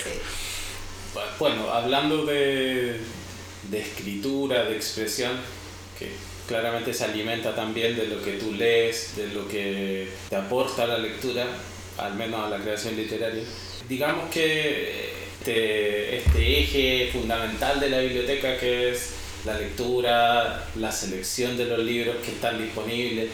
bueno, 1.40 1.72
hablando 1.72 2.26
de, 2.26 3.00
escritura, 3.72 4.64
de 4.64 4.76
expresión, 4.76 5.32
que 5.98 6.12
claramente 6.48 6.94
se 6.94 7.06
alimenta 7.06 7.56
también 7.56 7.96
de 7.96 8.08
lo 8.08 8.22
que 8.22 8.34
tú 8.34 8.54
lees, 8.54 9.16
de 9.16 9.28
lo 9.28 9.48
que 9.48 10.08
te 10.30 10.36
aporta 10.36 10.86
la 10.86 10.98
lectura, 10.98 11.46
al 11.98 12.16
menos 12.16 12.46
a 12.46 12.50
la 12.50 12.64
creación 12.64 12.96
literaria. 12.96 13.44
Digamos 13.88 14.30
que 14.30 15.14
este, 15.40 16.18
este 16.18 16.60
eje 16.60 17.10
fundamental 17.12 17.80
de 17.80 17.90
la 17.90 18.00
biblioteca 18.00 18.58
que 18.58 18.92
es 18.92 19.14
la 19.46 19.58
lectura, 19.58 20.70
la 20.76 20.92
selección 20.92 21.58
de 21.58 21.66
los 21.66 21.80
libros 21.80 22.16
que 22.24 22.32
están 22.32 22.58
disponibles, 22.58 23.30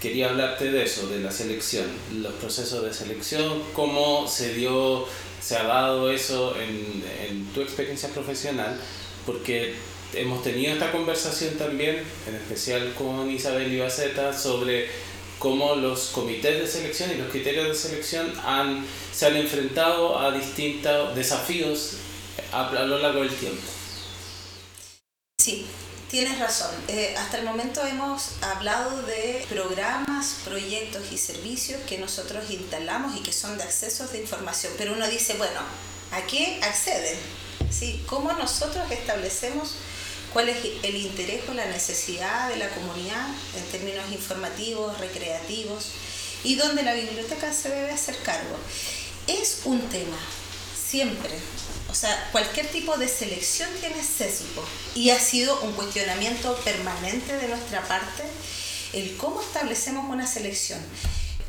quería 0.00 0.30
hablarte 0.30 0.70
de 0.70 0.84
eso, 0.84 1.08
de 1.08 1.20
la 1.20 1.30
selección, 1.30 1.86
los 2.22 2.32
procesos 2.34 2.84
de 2.84 2.92
selección, 2.92 3.62
cómo 3.74 4.26
se 4.26 4.54
dio 4.54 5.06
se 5.40 5.56
ha 5.56 5.64
dado 5.64 6.10
eso 6.10 6.54
en, 6.56 7.46
tu 7.54 7.62
experiencia 7.62 8.08
profesional, 8.10 8.78
porque 9.26 9.74
hemos 10.14 10.42
tenido 10.42 10.72
esta 10.72 10.92
conversación 10.92 11.56
también, 11.56 12.02
en 12.28 12.34
especial 12.34 12.92
con 12.94 13.30
Isabel 13.30 13.72
Ibaceta, 13.72 14.36
sobre 14.36 14.88
cómo 15.38 15.74
los 15.74 16.08
comités 16.08 16.60
de 16.60 16.66
selección 16.66 17.10
y 17.12 17.14
los 17.16 17.30
criterios 17.30 17.68
de 17.68 17.74
selección 17.74 18.32
han, 18.44 18.84
se 19.12 19.26
han 19.26 19.36
enfrentado 19.36 20.18
a 20.18 20.30
distintos 20.30 21.16
desafíos 21.16 21.94
a, 22.52 22.68
a 22.68 22.84
lo 22.84 22.98
largo 22.98 23.20
del 23.20 23.34
tiempo. 23.34 23.62
Sí, 25.40 25.66
Tienes 26.10 26.40
razón. 26.40 26.72
Eh, 26.88 27.14
hasta 27.16 27.38
el 27.38 27.44
momento 27.44 27.86
hemos 27.86 28.30
hablado 28.40 29.00
de 29.02 29.46
programas, 29.48 30.38
proyectos 30.44 31.04
y 31.12 31.16
servicios 31.16 31.80
que 31.88 31.98
nosotros 31.98 32.50
instalamos 32.50 33.16
y 33.16 33.20
que 33.20 33.32
son 33.32 33.56
de 33.56 33.62
acceso 33.62 34.08
de 34.08 34.18
información. 34.18 34.72
Pero 34.76 34.94
uno 34.94 35.06
dice, 35.06 35.34
bueno, 35.34 35.60
¿a 36.10 36.26
qué 36.26 36.58
acceden? 36.64 37.16
¿Sí? 37.70 38.02
¿Cómo 38.06 38.32
nosotros 38.32 38.90
establecemos 38.90 39.76
cuál 40.32 40.48
es 40.48 40.56
el 40.82 40.96
interés 40.96 41.42
o 41.48 41.54
la 41.54 41.66
necesidad 41.66 42.48
de 42.48 42.56
la 42.56 42.68
comunidad 42.70 43.28
en 43.56 43.64
términos 43.66 44.10
informativos, 44.10 44.98
recreativos 44.98 45.92
y 46.42 46.56
dónde 46.56 46.82
la 46.82 46.94
biblioteca 46.94 47.52
se 47.52 47.68
debe 47.68 47.92
hacer 47.92 48.20
cargo? 48.24 48.56
Es 49.28 49.60
un 49.64 49.80
tema, 49.88 50.18
siempre, 50.76 51.38
o 51.90 51.94
sea, 51.94 52.28
cualquier 52.30 52.68
tipo 52.68 52.96
de 52.96 53.08
selección 53.08 53.68
tiene 53.80 54.02
sesgo 54.02 54.64
y 54.94 55.10
ha 55.10 55.18
sido 55.18 55.60
un 55.62 55.72
cuestionamiento 55.72 56.54
permanente 56.64 57.36
de 57.36 57.48
nuestra 57.48 57.82
parte 57.82 58.22
el 58.92 59.16
cómo 59.16 59.40
establecemos 59.40 60.08
una 60.08 60.26
selección. 60.26 60.80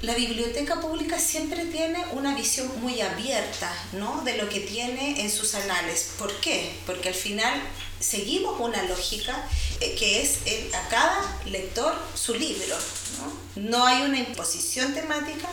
La 0.01 0.15
biblioteca 0.15 0.81
pública 0.81 1.19
siempre 1.19 1.65
tiene 1.65 2.03
una 2.13 2.35
visión 2.35 2.71
muy 2.81 3.01
abierta 3.01 3.71
¿no? 3.93 4.23
de 4.23 4.35
lo 4.37 4.49
que 4.49 4.61
tiene 4.61 5.21
en 5.21 5.29
sus 5.29 5.53
anales. 5.53 6.13
¿Por 6.17 6.35
qué? 6.41 6.73
Porque 6.87 7.09
al 7.09 7.15
final 7.15 7.53
seguimos 7.99 8.59
una 8.59 8.81
lógica 8.83 9.47
eh, 9.79 9.95
que 9.95 10.23
es 10.23 10.39
a 10.73 10.89
cada 10.89 11.39
lector 11.45 11.95
su 12.15 12.33
libro. 12.33 12.75
¿no? 13.19 13.61
no 13.61 13.85
hay 13.85 14.01
una 14.01 14.17
imposición 14.17 14.95
temática, 14.95 15.47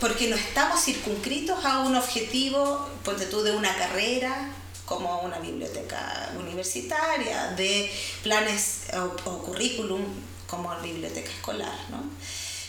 porque 0.00 0.28
no 0.28 0.36
estamos 0.36 0.84
circunscritos 0.84 1.64
a 1.64 1.80
un 1.80 1.96
objetivo, 1.96 2.88
ponte 3.04 3.26
tú, 3.26 3.42
de 3.42 3.52
una 3.52 3.74
carrera, 3.76 4.50
como 4.84 5.20
una 5.20 5.38
biblioteca 5.38 6.32
universitaria, 6.38 7.48
de 7.52 7.90
planes 8.22 8.84
o, 8.94 9.36
currículum 9.38 10.02
como 10.46 10.74
biblioteca 10.80 11.30
escolar, 11.30 11.78
¿no? 11.90 12.02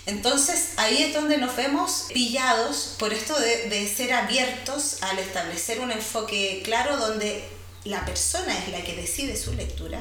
Entonces 0.06 0.72
ahí 0.78 1.04
es 1.04 1.14
donde 1.14 1.38
nos 1.38 1.56
vemos 1.56 2.08
pillados 2.12 2.96
por 2.98 3.14
esto 3.14 3.40
de, 3.40 3.70
de 3.70 3.88
ser 3.88 4.12
abiertos 4.14 5.04
al 5.04 5.20
establecer 5.20 5.80
un 5.80 5.92
enfoque 5.92 6.62
claro 6.66 6.98
donde 6.98 7.59
la 7.86 8.06
persona 8.06 8.58
es 8.58 8.70
la 8.70 8.84
que 8.84 8.96
decide 8.96 9.38
su 9.38 9.54
lectura, 9.54 10.00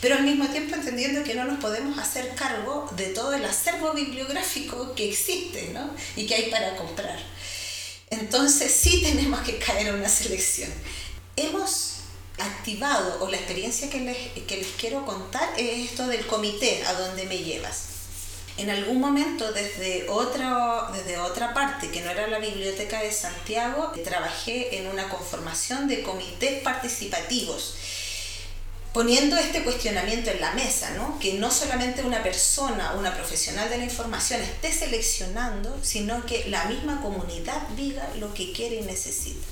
pero 0.00 0.16
al 0.16 0.24
mismo 0.24 0.46
tiempo 0.48 0.74
entendiendo 0.74 1.24
que 1.24 1.34
no 1.34 1.44
nos 1.44 1.58
podemos 1.60 1.98
hacer 1.98 2.34
cargo 2.34 2.88
de 2.96 3.06
todo 3.06 3.34
el 3.34 3.44
acervo 3.44 3.92
bibliográfico 3.92 4.94
que 4.94 5.08
existe 5.08 5.70
¿no? 5.72 5.90
y 6.16 6.26
que 6.26 6.34
hay 6.34 6.50
para 6.50 6.76
comprar. 6.76 7.18
Entonces 8.10 8.72
sí 8.72 9.02
tenemos 9.02 9.40
que 9.40 9.58
caer 9.58 9.88
en 9.88 9.96
una 9.96 10.08
selección. 10.08 10.72
Hemos 11.34 11.94
activado, 12.38 13.24
o 13.24 13.30
la 13.30 13.36
experiencia 13.36 13.90
que 13.90 14.00
les, 14.00 14.16
que 14.44 14.58
les 14.58 14.68
quiero 14.78 15.04
contar 15.04 15.48
es 15.56 15.90
esto 15.90 16.06
del 16.06 16.26
comité, 16.26 16.84
a 16.84 16.92
donde 16.92 17.24
me 17.24 17.38
llevas 17.38 17.95
en 18.58 18.70
algún 18.70 19.00
momento 19.00 19.52
desde 19.52 20.08
otra, 20.08 20.90
desde 20.92 21.18
otra 21.18 21.52
parte, 21.52 21.90
que 21.90 22.00
no 22.00 22.10
era 22.10 22.26
la 22.26 22.38
Biblioteca 22.38 23.02
de 23.02 23.12
Santiago, 23.12 23.92
trabajé 24.02 24.78
en 24.78 24.86
una 24.86 25.08
conformación 25.08 25.88
de 25.88 26.02
comités 26.02 26.62
participativos, 26.62 27.74
poniendo 28.94 29.36
este 29.36 29.62
cuestionamiento 29.62 30.30
en 30.30 30.40
la 30.40 30.52
mesa, 30.54 30.90
¿no? 30.96 31.18
que 31.18 31.34
no 31.34 31.50
solamente 31.50 32.02
una 32.02 32.22
persona, 32.22 32.94
una 32.94 33.14
profesional 33.14 33.68
de 33.68 33.76
la 33.76 33.84
información 33.84 34.40
esté 34.40 34.72
seleccionando, 34.72 35.78
sino 35.82 36.24
que 36.24 36.48
la 36.48 36.64
misma 36.64 37.02
comunidad 37.02 37.60
diga 37.76 38.08
lo 38.18 38.32
que 38.32 38.52
quiere 38.52 38.76
y 38.76 38.82
necesita. 38.82 39.46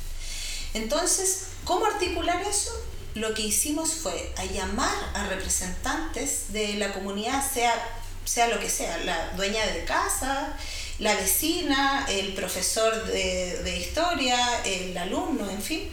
Entonces, 0.72 1.48
¿cómo 1.64 1.84
articular 1.84 2.40
eso? 2.42 2.72
Lo 3.14 3.34
que 3.34 3.42
hicimos 3.42 3.92
fue 3.92 4.32
a 4.38 4.44
llamar 4.46 4.96
a 5.12 5.28
representantes 5.28 6.52
de 6.52 6.74
la 6.74 6.94
comunidad, 6.94 7.44
sea 7.48 7.72
sea 8.24 8.48
lo 8.48 8.58
que 8.58 8.70
sea, 8.70 8.98
la 8.98 9.30
dueña 9.37 9.64
de 9.66 9.84
casa, 9.84 10.56
la 10.98 11.14
vecina, 11.14 12.06
el 12.08 12.34
profesor 12.34 13.06
de, 13.06 13.78
historia, 13.78 14.62
el 14.64 14.96
alumno, 14.96 15.48
en 15.50 15.62
fin. 15.62 15.88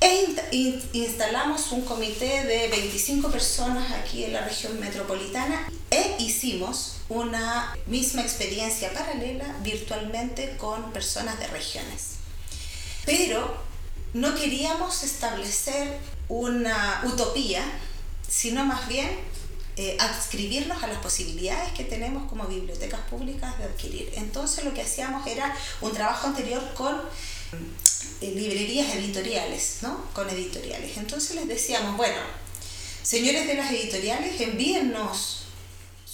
E 0.00 0.78
instalamos 0.92 1.72
un 1.72 1.82
comité 1.82 2.44
de 2.44 2.68
25 2.68 3.30
personas 3.30 3.90
aquí 3.92 4.24
en 4.24 4.34
la 4.34 4.42
región 4.42 4.78
metropolitana 4.78 5.68
e 5.90 6.16
hicimos 6.18 6.98
una 7.08 7.74
misma 7.86 8.22
experiencia 8.22 8.92
paralela 8.92 9.46
virtualmente 9.62 10.56
con 10.58 10.92
personas 10.92 11.38
de 11.38 11.46
regiones. 11.46 12.16
Pero 13.06 13.56
no 14.12 14.34
queríamos 14.34 15.02
establecer 15.02 15.98
una 16.28 17.02
utopía, 17.04 17.62
sino 18.28 18.64
más 18.64 18.88
bien 18.88 19.08
eh, 19.76 19.96
adscribirnos 20.00 20.82
a 20.82 20.86
las 20.86 20.98
posibilidades 20.98 21.72
que 21.72 21.84
tenemos 21.84 22.28
como 22.30 22.44
bibliotecas 22.44 23.00
públicas 23.10 23.58
de 23.58 23.64
adquirir. 23.64 24.10
Entonces 24.16 24.64
lo 24.64 24.72
que 24.72 24.82
hacíamos 24.82 25.26
era 25.26 25.54
un 25.80 25.92
trabajo 25.92 26.28
anterior 26.28 26.62
con 26.74 26.96
eh, 28.20 28.32
librerías 28.34 28.94
editoriales, 28.94 29.78
¿no? 29.82 30.02
Con 30.14 30.30
editoriales. 30.30 30.96
Entonces 30.96 31.36
les 31.36 31.46
decíamos, 31.46 31.96
bueno, 31.96 32.16
señores 33.02 33.46
de 33.46 33.54
las 33.54 33.70
editoriales, 33.70 34.40
envíennos 34.40 35.42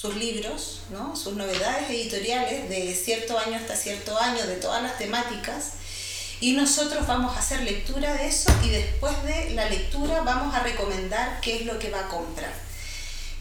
sus 0.02 0.16
libros, 0.16 0.80
¿no? 0.90 1.14
sus 1.14 1.34
novedades 1.34 1.88
editoriales 1.88 2.68
de 2.68 2.92
cierto 2.92 3.38
año 3.38 3.54
hasta 3.54 3.76
cierto 3.76 4.18
año, 4.18 4.44
de 4.48 4.56
todas 4.56 4.82
las 4.82 4.98
temáticas, 4.98 5.74
y 6.40 6.54
nosotros 6.54 7.06
vamos 7.06 7.36
a 7.36 7.38
hacer 7.38 7.62
lectura 7.62 8.12
de 8.14 8.26
eso 8.26 8.52
y 8.64 8.70
después 8.70 9.22
de 9.22 9.50
la 9.50 9.70
lectura 9.70 10.22
vamos 10.22 10.52
a 10.56 10.64
recomendar 10.64 11.40
qué 11.40 11.58
es 11.58 11.66
lo 11.66 11.78
que 11.78 11.90
va 11.90 12.00
a 12.00 12.08
comprar. 12.08 12.71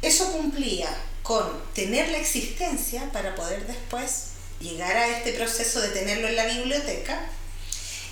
Eso 0.02 0.32
cumplía 0.32 0.90
con 1.24 1.62
tener 1.74 2.10
la 2.10 2.18
existencia 2.18 3.12
para 3.12 3.36
poder 3.36 3.68
después 3.68 4.32
llegara 4.60 5.02
a 5.02 5.18
este 5.18 5.34
proceso 5.34 5.80
de 5.82 5.90
tenerlo 5.90 6.28
en 6.28 6.36
la 6.36 6.46
biblioteca 6.46 7.28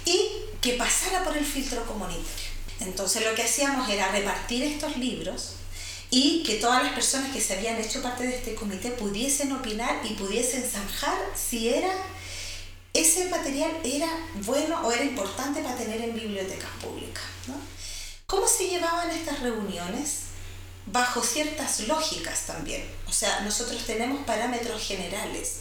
y 0.05 0.29
que 0.61 0.73
pasara 0.73 1.23
por 1.23 1.35
el 1.37 1.45
filtro 1.45 1.85
comunitario. 1.85 2.49
Entonces 2.79 3.25
lo 3.25 3.35
que 3.35 3.43
hacíamos 3.43 3.89
era 3.89 4.11
repartir 4.11 4.63
estos 4.63 4.97
libros 4.97 5.53
y 6.09 6.43
que 6.43 6.55
todas 6.55 6.83
las 6.83 6.93
personas 6.93 7.31
que 7.31 7.41
se 7.41 7.55
habían 7.55 7.79
hecho 7.79 8.01
parte 8.01 8.25
de 8.25 8.35
este 8.35 8.55
comité 8.55 8.91
pudiesen 8.91 9.51
opinar 9.51 10.01
y 10.03 10.13
pudiesen 10.13 10.63
zanjar 10.63 11.17
si 11.35 11.69
era 11.69 11.91
ese 12.93 13.29
material 13.29 13.71
era 13.83 14.09
bueno 14.45 14.81
o 14.83 14.91
era 14.91 15.03
importante 15.03 15.61
para 15.61 15.75
tener 15.75 16.01
en 16.01 16.15
bibliotecas 16.15 16.71
públicas. 16.81 17.23
¿Cómo 18.25 18.47
se 18.47 18.67
llevaban 18.67 19.11
estas 19.11 19.39
reuniones? 19.41 20.28
Bajo 20.91 21.23
ciertas 21.23 21.81
lógicas 21.81 22.47
también. 22.47 22.83
O 23.07 23.11
sea, 23.11 23.41
nosotros 23.41 23.85
tenemos 23.85 24.25
parámetros 24.25 24.81
generales. 24.81 25.57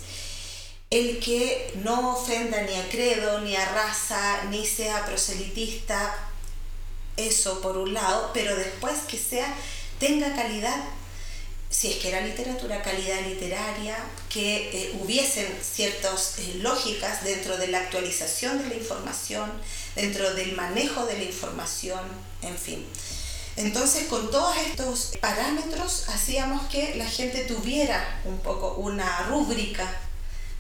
El 0.91 1.21
que 1.21 1.73
no 1.85 2.15
ofenda 2.15 2.63
ni 2.63 2.75
a 2.75 2.89
credo, 2.89 3.41
ni 3.43 3.55
a 3.55 3.65
raza, 3.73 4.45
ni 4.45 4.65
sea 4.65 5.05
proselitista, 5.05 6.17
eso 7.19 7.61
por 7.61 7.77
un 7.77 7.93
lado, 7.93 8.31
pero 8.33 8.57
después 8.57 9.01
que 9.09 9.19
sea 9.19 9.55
tenga 9.99 10.35
calidad, 10.35 10.77
si 11.69 11.91
es 11.91 11.97
que 11.97 12.09
era 12.09 12.23
literatura, 12.23 12.81
calidad 12.81 13.21
literaria, 13.27 13.97
que 14.31 14.71
eh, 14.73 14.99
hubiesen 15.01 15.47
ciertas 15.61 16.39
eh, 16.39 16.55
lógicas 16.63 17.25
dentro 17.25 17.59
de 17.59 17.69
la 17.69 17.81
actualización 17.81 18.63
de 18.63 18.69
la 18.69 18.75
información, 18.77 19.51
dentro 19.95 20.33
del 20.35 20.53
manejo 20.53 21.05
de 21.05 21.19
la 21.19 21.25
información, 21.25 22.01
en 22.43 22.57
fin. 22.57 22.87
Entonces, 23.59 24.07
con 24.07 24.31
todos 24.31 24.57
estos 24.57 25.13
parámetros, 25.21 26.09
hacíamos 26.09 26.67
que 26.69 26.95
la 26.95 27.07
gente 27.07 27.41
tuviera 27.41 28.21
un 28.25 28.39
poco 28.39 28.75
una 28.75 29.25
rúbrica, 29.29 29.85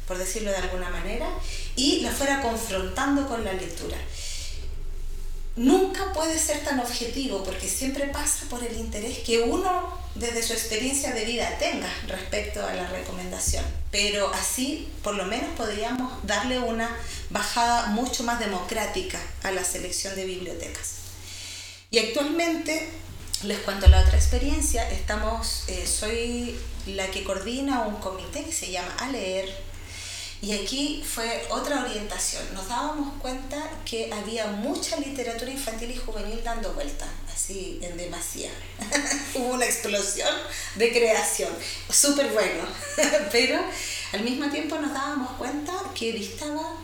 por 0.07 0.19
decirlo 0.19 0.51
de 0.51 0.57
alguna 0.57 0.91
manera, 0.91 1.29
y 1.77 2.01
la 2.01 2.11
fuera 2.11 2.43
confrontando 2.43 3.27
con 3.29 3.45
la 3.45 3.53
lectura 3.53 3.97
nunca 5.59 6.13
puede 6.13 6.39
ser 6.39 6.65
tan 6.65 6.79
objetivo 6.79 7.43
porque 7.43 7.69
siempre 7.69 8.07
pasa 8.07 8.47
por 8.49 8.63
el 8.63 8.77
interés 8.79 9.19
que 9.19 9.41
uno 9.41 9.99
desde 10.15 10.43
su 10.43 10.53
experiencia 10.53 11.13
de 11.13 11.25
vida 11.25 11.59
tenga 11.59 11.93
respecto 12.07 12.65
a 12.65 12.73
la 12.75 12.87
recomendación. 12.89 13.65
Pero 13.91 14.33
así 14.33 14.89
por 15.03 15.15
lo 15.15 15.25
menos 15.25 15.51
podríamos 15.57 16.13
darle 16.25 16.59
una 16.61 16.97
bajada 17.31 17.87
mucho 17.87 18.23
más 18.23 18.39
democrática 18.39 19.19
a 19.43 19.51
la 19.51 19.65
selección 19.65 20.15
de 20.15 20.25
bibliotecas. 20.25 21.08
Y 21.91 21.99
actualmente, 21.99 22.91
les 23.45 23.59
cuento 23.61 23.87
la 23.87 24.03
otra 24.03 24.19
experiencia, 24.19 24.89
estamos, 24.91 25.65
eh, 25.69 25.87
soy 25.87 26.59
la 26.87 27.11
que 27.11 27.25
coordina 27.25 27.83
un 27.83 27.97
comité 27.97 28.45
que 28.45 28.53
se 28.53 28.71
llama 28.71 28.95
A 28.99 29.09
Leer 29.09 29.49
y 30.41 30.53
aquí 30.53 31.03
fue 31.03 31.47
otra 31.51 31.83
orientación. 31.83 32.43
Nos 32.55 32.69
dábamos 32.69 33.21
cuenta 33.21 33.57
que 33.85 34.13
había 34.13 34.47
mucha 34.49 34.99
literatura 35.01 35.51
infantil 35.51 35.91
y 35.91 35.97
juvenil 35.97 36.43
dando 36.45 36.73
vuelta, 36.75 37.07
así 37.35 37.81
en 37.83 37.97
demasía. 37.97 38.51
Hubo 39.35 39.55
una 39.55 39.65
explosión 39.65 40.33
de 40.77 40.93
creación, 40.93 41.53
súper 41.91 42.31
bueno. 42.33 42.65
Pero 43.33 43.61
al 44.13 44.21
mismo 44.21 44.49
tiempo 44.51 44.79
nos 44.79 44.93
dábamos 44.93 45.33
cuenta 45.39 45.73
que 45.95 46.13
distaba 46.13 46.75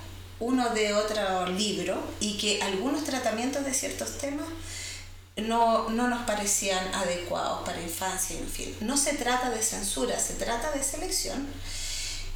uno 0.41 0.71
de 0.71 0.95
otro 0.95 1.47
libro 1.47 2.03
y 2.19 2.37
que 2.39 2.61
algunos 2.61 3.05
tratamientos 3.05 3.65
de 3.65 3.73
ciertos 3.73 4.19
temas 4.19 4.49
no, 5.37 5.91
no, 5.91 6.09
nos 6.09 6.23
parecían 6.23 6.95
adecuados 6.95 7.65
para 7.65 7.81
infancia, 7.81 8.37
en 8.39 8.49
fin. 8.49 8.77
No 8.81 8.97
se 8.97 9.15
trata 9.15 9.51
de 9.51 9.63
censura, 9.63 10.19
se 10.19 10.35
trata 10.35 10.71
de 10.71 10.83
selección 10.83 11.47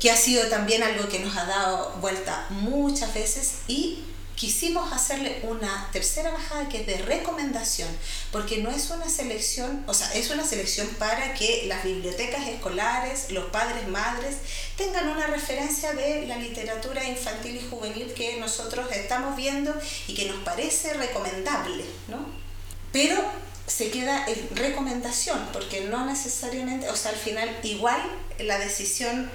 que 0.01 0.11
ha 0.11 0.17
sido 0.17 0.47
también 0.49 0.83
algo 0.83 1.09
que 1.09 1.19
nos 1.19 1.37
ha 1.37 1.45
dado 1.45 1.91
vuelta 2.01 2.47
muchas 2.51 3.13
veces 3.15 3.55
y 3.67 4.05
quisimos 4.37 4.93
hacerle 4.93 5.41
una 5.43 5.89
tercera 5.93 6.31
bajada 6.31 6.69
que 6.69 6.83
es 6.83 6.87
de 6.87 6.99
recomendación, 6.99 7.89
porque 8.31 8.59
no 8.59 8.71
es 8.71 8.89
una 8.91 9.09
selección, 9.09 9.83
o 9.89 9.95
sea, 9.95 10.13
es 10.15 10.31
una 10.31 10.45
selección 10.45 10.87
para 11.01 11.35
que 11.35 11.65
las 11.67 11.83
bibliotecas 11.83 12.47
escolares, 12.47 13.33
los 13.33 13.47
padres, 13.47 13.89
madres, 13.89 14.37
tengan 14.77 15.09
una 15.09 15.27
referencia 15.27 15.93
de 15.93 16.27
la 16.27 16.37
literatura 16.37 17.03
infantil 17.05 17.57
y 17.57 17.69
juvenil 17.69 18.15
que 18.15 18.39
nosotros 18.39 18.87
estamos 18.93 19.37
viendo 19.37 19.75
y 20.07 20.15
que 20.15 20.27
nos 20.27 20.39
parece 20.45 20.95
recomendable, 20.95 21.85
¿no? 22.07 22.48
Pero 22.93 23.23
se 23.67 23.91
queda 23.91 24.25
en 24.27 24.57
recomendación, 24.57 25.39
porque 25.53 25.83
no 25.83 26.07
necesariamente, 26.07 26.89
o 26.89 26.97
sea, 26.97 27.13
al 27.13 27.19
final 27.19 27.49
igual 27.63 28.01
la 28.39 28.59
decisión 28.59 29.31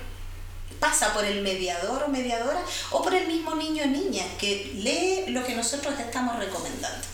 pasa 0.80 1.14
por 1.14 1.24
el 1.24 1.42
mediador 1.42 2.04
o 2.04 2.08
mediadora 2.10 2.62
o 2.92 3.02
por 3.02 3.14
el 3.14 3.28
mismo 3.28 3.56
niño 3.56 3.84
o 3.84 3.88
niña 3.88 4.26
que 4.40 4.72
lee 4.76 5.32
lo 5.32 5.44
que 5.46 5.56
nosotros 5.56 5.94
estamos 6.00 6.38
recomendando. 6.38 7.08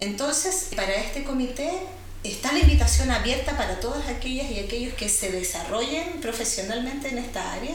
Entonces, 0.00 0.70
para 0.74 0.94
este 0.94 1.24
comité 1.24 1.72
está 2.24 2.52
la 2.52 2.58
invitación 2.58 3.10
abierta 3.10 3.56
para 3.56 3.80
todas 3.80 4.08
aquellas 4.08 4.50
y 4.50 4.58
aquellos 4.58 4.94
que 4.94 5.08
se 5.08 5.30
desarrollen 5.30 6.20
profesionalmente 6.20 7.08
en 7.08 7.18
esta 7.18 7.52
área. 7.52 7.74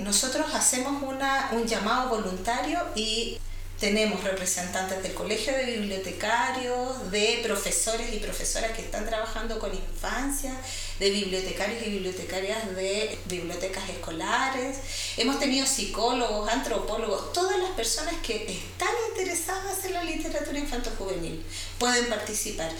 Nosotros 0.00 0.54
hacemos 0.54 1.02
una, 1.02 1.50
un 1.52 1.66
llamado 1.66 2.10
voluntario 2.10 2.78
y 2.94 3.38
tenemos 3.80 4.22
representantes 4.22 5.02
del 5.02 5.14
Colegio 5.14 5.56
de 5.56 5.64
Bibliotecarios, 5.64 7.10
de 7.10 7.40
profesores 7.42 8.12
y 8.12 8.18
profesoras 8.18 8.72
que 8.72 8.82
están 8.82 9.06
trabajando 9.06 9.58
con 9.58 9.74
infancia, 9.74 10.54
de 10.98 11.10
bibliotecarios 11.10 11.82
y 11.86 11.90
bibliotecarias 11.90 12.76
de 12.76 13.18
bibliotecas 13.24 13.88
escolares. 13.88 14.76
Hemos 15.16 15.40
tenido 15.40 15.66
psicólogos, 15.66 16.50
antropólogos, 16.50 17.32
todas 17.32 17.58
las 17.58 17.70
personas 17.70 18.14
que 18.22 18.52
están 18.52 18.94
interesadas 19.08 19.82
en 19.86 19.94
la 19.94 20.04
literatura 20.04 20.58
infanto-juvenil 20.58 21.42
pueden 21.78 22.06
participar. 22.10 22.70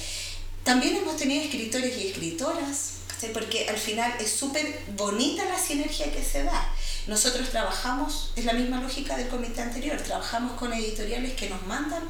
También 0.65 0.97
hemos 0.97 1.17
tenido 1.17 1.43
escritores 1.43 1.97
y 1.97 2.09
escritoras, 2.09 2.97
porque 3.33 3.69
al 3.69 3.79
final 3.79 4.15
es 4.21 4.31
súper 4.31 4.81
bonita 4.97 5.45
la 5.47 5.59
sinergia 5.59 6.13
que 6.13 6.23
se 6.23 6.45
da. 6.45 6.75
Nosotros 7.11 7.51
trabajamos, 7.51 8.31
es 8.37 8.45
la 8.45 8.53
misma 8.53 8.81
lógica 8.81 9.17
del 9.17 9.27
comité 9.27 9.63
anterior, 9.63 10.01
trabajamos 10.01 10.53
con 10.53 10.73
editoriales 10.73 11.33
que 11.33 11.51
nos 11.51 11.61
mandan 11.67 12.05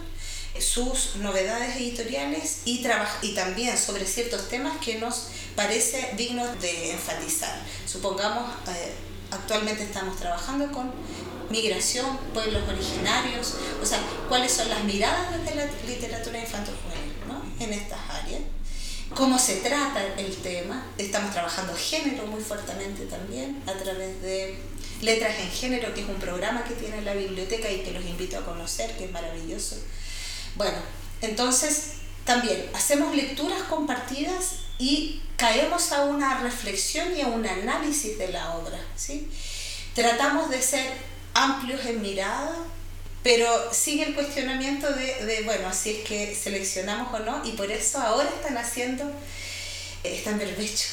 sus 0.61 1.17
novedades 1.17 1.77
editoriales 1.77 2.61
y, 2.67 2.87
y 3.23 3.35
también 3.35 3.79
sobre 3.79 4.05
ciertos 4.05 4.51
temas 4.51 4.77
que 4.85 4.99
nos 4.99 5.29
parece 5.57 6.13
digno 6.19 6.47
de 6.57 6.91
enfatizar. 6.91 7.63
Supongamos, 7.87 8.53
eh, 8.69 8.93
actualmente 9.31 9.85
estamos 9.85 10.19
trabajando 10.19 10.71
con 10.71 10.93
migración, 11.49 12.19
pueblos 12.35 12.69
originarios, 12.69 13.55
o 13.83 13.87
sea, 13.87 14.01
cuáles 14.29 14.53
son 14.53 14.69
las 14.69 14.85
miradas 14.85 15.33
de 15.47 15.55
la 15.55 15.65
literatura 15.89 16.41
infantil-juvenil 16.41 17.15
¿no? 17.27 17.65
en 17.65 17.73
estas 17.73 18.01
áreas 18.11 18.43
cómo 19.15 19.39
se 19.39 19.57
trata 19.57 20.03
el 20.17 20.35
tema. 20.37 20.85
Estamos 20.97 21.33
trabajando 21.33 21.75
género 21.75 22.27
muy 22.27 22.41
fuertemente 22.41 23.07
también 23.07 23.63
a 23.67 23.73
través 23.73 24.23
de 24.23 24.57
Letras 25.03 25.39
en 25.39 25.51
Género, 25.51 25.95
que 25.95 26.03
es 26.03 26.09
un 26.09 26.17
programa 26.17 26.65
que 26.65 26.75
tiene 26.75 27.01
la 27.03 27.15
biblioteca 27.15 27.71
y 27.71 27.81
que 27.81 27.93
los 27.93 28.05
invito 28.05 28.39
a 28.39 28.45
conocer, 28.45 28.97
que 28.97 29.05
es 29.05 29.13
maravilloso. 29.13 29.77
Bueno, 30.57 30.79
entonces 31.23 31.93
también 32.25 32.69
hacemos 32.75 33.15
lecturas 33.15 33.63
compartidas 33.63 34.57
y 34.79 35.23
caemos 35.37 35.93
a 35.93 36.05
una 36.05 36.43
reflexión 36.43 37.17
y 37.17 37.23
a 37.23 37.29
un 37.29 37.47
análisis 37.47 38.19
de 38.19 38.29
la 38.29 38.57
obra. 38.57 38.79
¿sí? 38.95 39.31
Tratamos 39.95 40.51
de 40.51 40.61
ser 40.61 40.93
amplios 41.35 41.85
en 41.87 42.03
mirada, 42.03 42.57
pero 43.23 43.73
sigue 43.73 44.05
el 44.05 44.15
cuestionamiento 44.15 44.91
de, 44.93 45.25
de, 45.25 45.43
bueno, 45.43 45.73
si 45.73 45.91
es 45.91 46.09
que 46.09 46.35
seleccionamos 46.35 47.13
o 47.13 47.19
no, 47.21 47.43
y 47.45 47.53
por 47.53 47.71
eso 47.71 47.99
ahora 47.99 48.29
están 48.29 48.57
haciendo, 48.57 49.05
eh, 50.05 50.17
están 50.17 50.39
berbecho, 50.39 50.89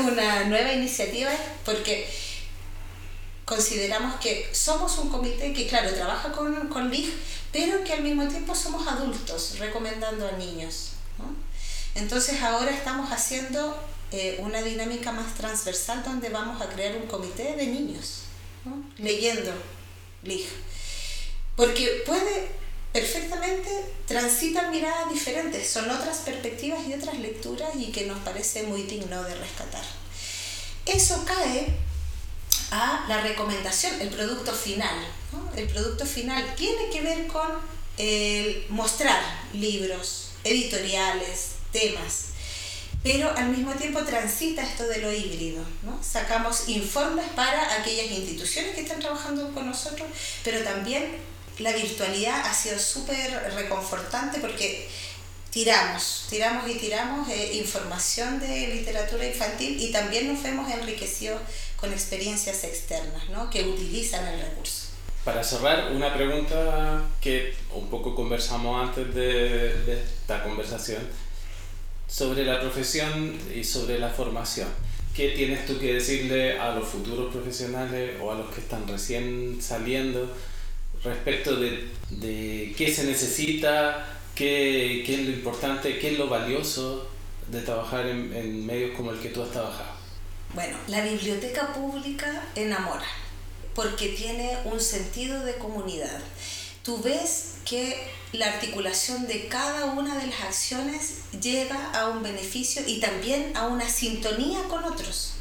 una 0.04 0.44
nueva 0.44 0.72
iniciativa, 0.72 1.30
porque 1.64 2.06
consideramos 3.46 4.16
que 4.16 4.50
somos 4.52 4.98
un 4.98 5.08
comité 5.08 5.54
que, 5.54 5.66
claro, 5.66 5.94
trabaja 5.94 6.32
con, 6.32 6.68
con 6.68 6.90
LIG, 6.90 7.14
pero 7.52 7.82
que 7.84 7.94
al 7.94 8.02
mismo 8.02 8.26
tiempo 8.28 8.54
somos 8.54 8.86
adultos 8.86 9.58
recomendando 9.58 10.28
a 10.28 10.32
niños. 10.32 10.90
Entonces 11.94 12.42
ahora 12.42 12.70
estamos 12.72 13.10
haciendo 13.10 13.74
eh, 14.12 14.36
una 14.40 14.60
dinámica 14.60 15.12
más 15.12 15.34
transversal 15.34 16.02
donde 16.04 16.28
vamos 16.28 16.60
a 16.60 16.68
crear 16.68 16.96
un 16.96 17.06
comité 17.06 17.56
de 17.56 17.68
niños, 17.68 18.22
leyendo 18.98 19.52
LIG. 20.24 20.46
Porque 21.54 22.02
puede 22.04 22.48
perfectamente 22.92 23.70
transitar 24.06 24.70
miradas 24.70 25.10
diferentes, 25.10 25.68
son 25.70 25.88
otras 25.88 26.18
perspectivas 26.18 26.80
y 26.86 26.94
otras 26.94 27.18
lecturas 27.18 27.70
y 27.76 27.92
que 27.92 28.06
nos 28.06 28.18
parece 28.18 28.64
muy 28.64 28.82
digno 28.82 29.22
de 29.22 29.34
rescatar. 29.36 29.84
Eso 30.84 31.24
cae 31.24 31.85
a 32.70 33.04
la 33.08 33.20
recomendación, 33.20 34.00
el 34.00 34.08
producto 34.08 34.52
final. 34.52 35.06
El 35.56 35.68
producto 35.68 36.04
final 36.04 36.54
tiene 36.56 36.90
que 36.90 37.00
ver 37.00 37.26
con 37.26 37.46
el 37.98 38.66
mostrar 38.68 39.20
libros, 39.52 40.30
editoriales, 40.44 41.52
temas. 41.72 42.26
pero 43.02 43.30
al 43.36 43.50
mismo 43.50 43.72
tiempo 43.74 44.00
transita 44.00 44.62
esto 44.62 44.84
de 44.88 44.98
lo 44.98 45.12
híbrido. 45.12 45.62
¿no? 45.82 46.02
Sacamos 46.02 46.68
informes 46.68 47.26
para 47.36 47.74
aquellas 47.80 48.10
instituciones 48.10 48.74
que 48.74 48.80
están 48.80 48.98
trabajando 48.98 49.52
con 49.54 49.66
nosotros, 49.66 50.08
pero 50.42 50.64
también 50.64 51.16
la 51.58 51.72
virtualidad 51.72 52.40
ha 52.46 52.52
sido 52.52 52.78
súper 52.78 53.30
reconfortante 53.54 54.40
porque 54.40 54.88
tiramos, 55.50 56.26
tiramos 56.28 56.68
y 56.68 56.74
tiramos 56.74 57.28
eh, 57.28 57.54
información 57.54 58.40
de 58.40 58.66
literatura 58.68 59.26
infantil 59.26 59.80
y 59.80 59.90
también 59.90 60.32
nos 60.32 60.44
hemos 60.44 60.70
enriquecido 60.70 61.38
con 61.76 61.92
experiencias 61.92 62.64
externas 62.64 63.28
¿no? 63.30 63.50
que 63.50 63.64
utilizan 63.64 64.26
el 64.26 64.40
recurso. 64.40 64.86
Para 65.24 65.42
cerrar, 65.42 65.92
una 65.92 66.14
pregunta 66.14 67.04
que 67.20 67.54
un 67.74 67.88
poco 67.88 68.14
conversamos 68.14 68.88
antes 68.88 69.14
de, 69.14 69.74
de 69.84 70.02
esta 70.02 70.42
conversación 70.44 71.02
sobre 72.06 72.44
la 72.44 72.60
profesión 72.60 73.36
y 73.54 73.64
sobre 73.64 73.98
la 73.98 74.08
formación. 74.08 74.68
¿Qué 75.14 75.30
tienes 75.30 75.66
tú 75.66 75.78
que 75.78 75.94
decirle 75.94 76.58
a 76.58 76.74
los 76.74 76.86
futuros 76.86 77.32
profesionales 77.32 78.12
o 78.22 78.30
a 78.30 78.34
los 78.36 78.54
que 78.54 78.60
están 78.60 78.86
recién 78.86 79.58
saliendo 79.60 80.30
respecto 81.02 81.56
de, 81.56 81.88
de 82.10 82.74
qué 82.76 82.92
se 82.92 83.04
necesita, 83.04 84.18
qué, 84.34 85.02
qué, 85.06 85.14
es 85.14 85.20
lo 85.26 85.30
importante, 85.30 85.98
qué 85.98 86.12
es 86.12 86.18
lo 86.18 86.28
valioso 86.28 87.08
de 87.50 87.62
trabajar 87.62 88.06
en, 88.06 88.32
en 88.34 88.66
medios 88.66 88.94
como 88.96 89.10
el 89.10 89.18
que 89.18 89.30
tú 89.30 89.42
has 89.42 89.50
trabajado? 89.50 90.05
Bueno, 90.54 90.76
la 90.88 91.02
biblioteca 91.02 91.72
pública 91.72 92.42
enamora 92.54 93.06
porque 93.76 94.08
tiene 94.08 94.56
un 94.64 94.80
sentido 94.80 95.44
de 95.44 95.56
comunidad. 95.56 96.18
Tú 96.82 96.98
ves 97.02 97.56
que 97.66 98.08
la 98.32 98.46
articulación 98.46 99.26
de 99.26 99.48
cada 99.48 99.84
una 99.86 100.16
de 100.16 100.28
las 100.28 100.40
acciones 100.40 101.18
llega 101.40 101.92
a 101.92 102.08
un 102.08 102.22
beneficio 102.22 102.82
y 102.86 103.00
también 103.00 103.54
a 103.54 103.66
una 103.66 103.88
sintonía 103.88 104.62
con 104.64 104.82
otros. 104.84 105.34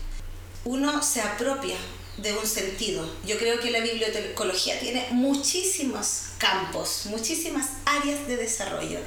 Uno 0.66 1.02
se 1.02 1.22
apropia 1.22 1.78
de 2.18 2.34
un 2.34 2.46
sentido. 2.46 3.10
Yo 3.26 3.38
creo 3.38 3.60
que 3.60 3.72
la 3.72 3.80
bibliotecología 3.80 4.80
tiene 4.80 5.08
muchísimos 5.12 6.24
campos, 6.38 7.04
muchísimas 7.06 7.68
áreas 7.86 8.28
de 8.28 8.36
desarrollo. 8.36 9.00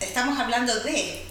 Estamos 0.00 0.38
hablando 0.38 0.78
de 0.80 1.24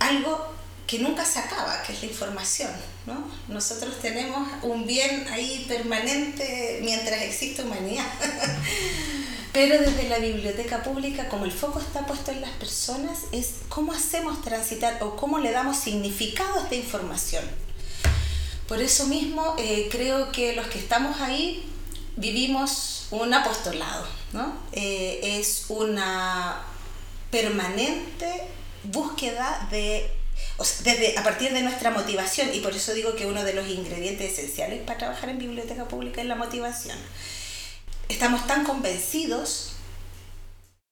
algo 0.00 0.57
que 0.88 0.98
nunca 0.98 1.22
se 1.22 1.38
acaba, 1.38 1.82
que 1.82 1.92
es 1.92 2.00
la 2.00 2.08
información. 2.08 2.70
¿no? 3.06 3.30
Nosotros 3.46 4.00
tenemos 4.00 4.48
un 4.62 4.86
bien 4.86 5.28
ahí 5.30 5.66
permanente 5.68 6.80
mientras 6.82 7.20
existe 7.20 7.62
humanidad. 7.62 8.06
Pero 9.52 9.78
desde 9.80 10.08
la 10.08 10.18
biblioteca 10.18 10.82
pública, 10.82 11.28
como 11.28 11.44
el 11.44 11.52
foco 11.52 11.78
está 11.78 12.06
puesto 12.06 12.30
en 12.30 12.40
las 12.40 12.50
personas, 12.52 13.18
es 13.32 13.56
cómo 13.68 13.92
hacemos 13.92 14.40
transitar 14.40 14.98
o 15.02 15.14
cómo 15.14 15.38
le 15.38 15.52
damos 15.52 15.76
significado 15.76 16.58
a 16.58 16.62
esta 16.62 16.74
información. 16.74 17.44
Por 18.66 18.80
eso 18.80 19.06
mismo 19.06 19.56
eh, 19.58 19.88
creo 19.90 20.32
que 20.32 20.54
los 20.54 20.68
que 20.68 20.78
estamos 20.78 21.20
ahí 21.20 21.70
vivimos 22.16 23.08
un 23.10 23.32
apostolado, 23.34 24.06
¿no? 24.32 24.54
Eh, 24.72 25.38
es 25.38 25.66
una 25.68 26.62
permanente 27.30 28.42
búsqueda 28.84 29.68
de, 29.70 30.17
o 30.56 30.64
sea, 30.64 30.92
desde, 30.92 31.18
a 31.18 31.22
partir 31.22 31.52
de 31.52 31.62
nuestra 31.62 31.90
motivación, 31.90 32.52
y 32.52 32.60
por 32.60 32.74
eso 32.74 32.94
digo 32.94 33.14
que 33.14 33.26
uno 33.26 33.44
de 33.44 33.54
los 33.54 33.68
ingredientes 33.68 34.32
esenciales 34.32 34.82
para 34.82 34.98
trabajar 34.98 35.30
en 35.30 35.38
biblioteca 35.38 35.86
pública 35.86 36.20
es 36.20 36.26
la 36.26 36.36
motivación. 36.36 36.98
Estamos 38.08 38.46
tan 38.46 38.64
convencidos 38.64 39.72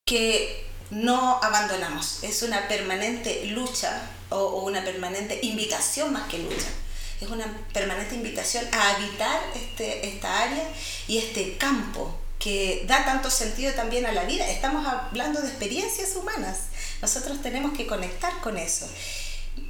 que 0.05 0.67
no 0.91 1.41
abandonamos, 1.43 2.23
es 2.23 2.43
una 2.43 2.69
permanente 2.69 3.47
lucha 3.47 4.09
o, 4.31 4.37
o 4.37 4.65
una 4.65 4.85
permanente 4.85 5.41
invitación 5.43 6.13
más 6.13 6.29
que 6.29 6.39
lucha 6.39 6.69
es 7.21 7.29
una 7.29 7.47
permanente 7.73 8.15
invitación 8.15 8.65
a 8.73 8.91
habitar 8.91 9.41
este, 9.55 10.07
esta 10.07 10.43
área 10.43 10.69
y 11.09 11.19
este 11.19 11.57
campo 11.57 12.19
que 12.39 12.85
da 12.87 13.05
tanto 13.05 13.31
sentido 13.31 13.73
también 13.73 14.05
a 14.07 14.13
la 14.13 14.25
vida. 14.25 14.49
Estamos 14.49 14.87
hablando 14.87 15.41
de 15.41 15.49
experiencias 15.49 16.15
humanas. 16.17 16.59
Nosotros 17.01 17.41
tenemos 17.43 17.77
que 17.77 17.87
conectar 17.87 18.41
con 18.41 18.59
eso. 18.59 18.87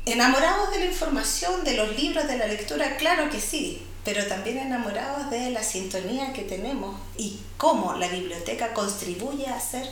Enamorados 0.04 0.70
de 0.70 0.80
la 0.80 0.86
información, 0.86 1.64
de 1.64 1.76
los 1.76 1.96
libros, 1.96 2.28
de 2.28 2.38
la 2.38 2.46
lectura, 2.46 2.96
claro 2.96 3.28
que 3.30 3.40
sí, 3.40 3.82
pero 4.04 4.24
también 4.26 4.58
enamorados 4.58 5.30
de 5.30 5.50
la 5.50 5.64
sintonía 5.64 6.32
que 6.32 6.42
tenemos 6.42 6.96
y 7.16 7.40
cómo 7.56 7.94
la 7.94 8.08
biblioteca 8.08 8.72
contribuye 8.72 9.48
a 9.48 9.56
hacer 9.56 9.88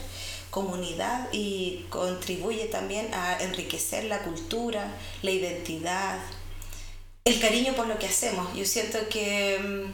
comunidad 0.50 1.26
y 1.32 1.84
contribuye 1.90 2.66
también 2.66 3.12
a 3.12 3.42
enriquecer 3.42 4.04
la 4.04 4.20
cultura, 4.20 4.86
la 5.22 5.32
identidad, 5.32 6.16
el 7.24 7.40
cariño 7.40 7.74
por 7.74 7.88
lo 7.88 7.98
que 7.98 8.06
hacemos. 8.06 8.54
Yo 8.54 8.64
siento 8.64 9.00
que, 9.08 9.58
mm, 9.58 9.92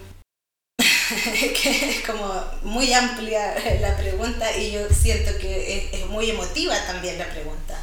que 1.63 1.91
es 1.91 2.01
como 2.07 2.31
muy 2.63 2.93
amplia 2.93 3.55
la 3.81 3.97
pregunta 3.97 4.55
y 4.55 4.73
yo 4.73 4.81
siento 4.91 5.31
que 5.39 5.89
es, 5.93 6.07
muy 6.09 6.29
emotiva 6.29 6.77
también 6.87 7.19
la 7.19 7.31
pregunta. 7.31 7.80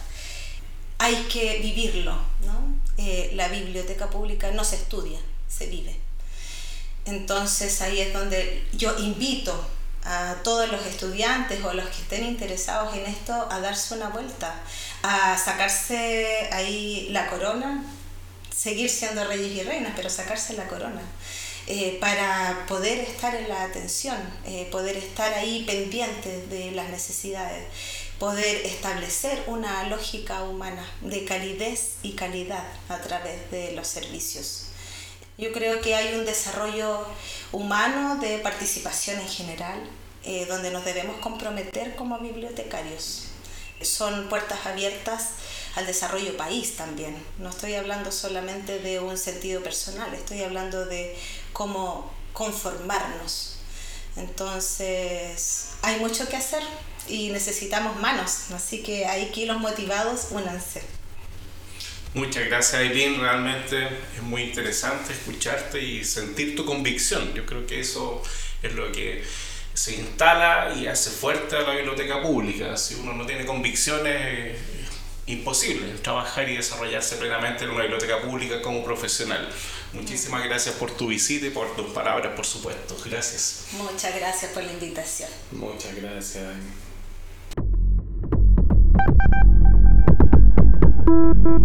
Hay 0.99 1.15
que 1.23 1.59
vivirlo, 1.59 2.13
¿no? 2.45 2.77
Eh, 2.97 3.31
la 3.35 3.47
biblioteca 3.49 4.09
pública 4.09 4.51
no 4.51 4.63
se 4.63 4.75
estudia, 4.77 5.19
se 5.47 5.67
vive. 5.67 5.95
Entonces 7.05 7.81
ahí 7.81 8.01
es 8.01 8.13
donde 8.13 8.65
yo 8.73 8.97
invito 8.97 9.53
a 10.03 10.35
todos 10.43 10.69
los 10.71 10.85
estudiantes 10.85 11.63
o 11.63 11.73
los 11.73 11.85
que 11.87 12.01
estén 12.01 12.25
interesados 12.25 12.95
en 12.95 13.05
esto 13.05 13.33
a 13.51 13.59
darse 13.59 13.93
una 13.93 14.09
vuelta, 14.09 14.55
a 15.03 15.37
sacarse 15.37 16.49
ahí 16.51 17.09
la 17.11 17.29
corona 17.29 17.83
seguir 18.57 18.89
siendo 18.89 19.23
reyes 19.23 19.51
y 19.51 19.63
reinas, 19.63 19.93
pero 19.95 20.09
sacarse 20.09 20.53
la 20.53 20.67
corona. 20.67 21.01
Eh, 21.67 21.97
para 21.99 22.65
poder 22.67 22.99
estar 22.99 23.35
en 23.35 23.49
la 23.49 23.63
atención, 23.63 24.17
eh, 24.45 24.67
poder 24.71 24.97
estar 24.97 25.33
ahí 25.33 25.63
pendientes 25.65 26.49
de 26.49 26.71
las 26.71 26.89
necesidades, 26.89 27.65
poder 28.19 28.65
establecer 28.65 29.43
una 29.47 29.83
lógica 29.89 30.43
humana 30.43 30.85
de 31.01 31.23
calidez 31.25 31.97
y 32.01 32.13
calidad 32.13 32.65
a 32.89 32.99
través 32.99 33.51
de 33.51 33.73
los 33.73 33.87
servicios. 33.87 34.67
Yo 35.37 35.51
creo 35.51 35.81
que 35.81 35.95
hay 35.95 36.15
un 36.15 36.25
desarrollo 36.25 37.05
humano 37.51 38.19
de 38.19 38.39
participación 38.39 39.19
en 39.19 39.27
general, 39.27 39.79
eh, 40.23 40.47
donde 40.47 40.71
nos 40.71 40.83
debemos 40.83 41.17
comprometer 41.19 41.95
como 41.95 42.17
bibliotecarios. 42.17 43.25
Son 43.83 44.27
puertas 44.29 44.65
abiertas 44.65 45.29
al 45.75 45.85
desarrollo 45.85 46.35
país 46.35 46.75
también. 46.75 47.15
No 47.37 47.49
estoy 47.51 47.75
hablando 47.75 48.11
solamente 48.11 48.79
de 48.79 48.99
un 48.99 49.15
sentido 49.15 49.61
personal, 49.61 50.11
estoy 50.15 50.41
hablando 50.41 50.87
de 50.87 51.15
cómo 51.53 52.11
conformarnos. 52.33 53.57
Entonces, 54.15 55.67
hay 55.83 55.99
mucho 55.99 56.27
que 56.27 56.35
hacer 56.35 56.63
y 57.09 57.29
necesitamos 57.29 57.99
manos, 57.99 58.51
así 58.53 58.83
que 58.83 59.05
hay 59.05 59.27
kilos 59.31 59.59
motivados, 59.59 60.27
únanse. 60.31 60.81
Muchas 62.13 62.47
gracias 62.47 62.81
Aileen, 62.81 63.19
realmente 63.19 63.87
es 64.15 64.23
muy 64.23 64.43
interesante 64.43 65.13
escucharte 65.13 65.81
y 65.81 66.03
sentir 66.03 66.55
tu 66.55 66.65
convicción. 66.65 67.33
Yo 67.33 67.45
creo 67.45 67.67
que 67.67 67.79
eso 67.79 68.21
es 68.63 68.73
lo 68.73 68.91
que 68.91 69.23
se 69.73 69.95
instala 69.95 70.73
y 70.75 70.87
hace 70.87 71.11
fuerte 71.11 71.55
a 71.55 71.61
la 71.61 71.75
biblioteca 71.75 72.21
pública. 72.21 72.75
Si 72.77 72.95
uno 72.95 73.13
no 73.13 73.25
tiene 73.25 73.45
convicciones, 73.45 74.57
imposible 75.27 75.93
trabajar 76.01 76.49
y 76.49 76.55
desarrollarse 76.55 77.17
plenamente 77.17 77.65
en 77.65 77.71
una 77.71 77.81
biblioteca 77.81 78.21
pública 78.21 78.61
como 78.61 78.83
profesional. 78.83 79.47
Muchísimas 79.93 80.43
gracias 80.45 80.75
por 80.75 80.91
tu 80.91 81.07
visita 81.07 81.45
y 81.45 81.49
por 81.49 81.75
tus 81.75 81.87
palabras, 81.87 82.33
por 82.35 82.45
supuesto. 82.45 82.97
Gracias. 83.05 83.65
Muchas 83.73 84.15
gracias 84.15 84.51
por 84.51 84.63
la 84.63 84.71
invitación. 84.71 85.29
Muchas 85.51 85.95
gracias. 85.95 86.55
Thank 91.07 91.45
you. 91.45 91.57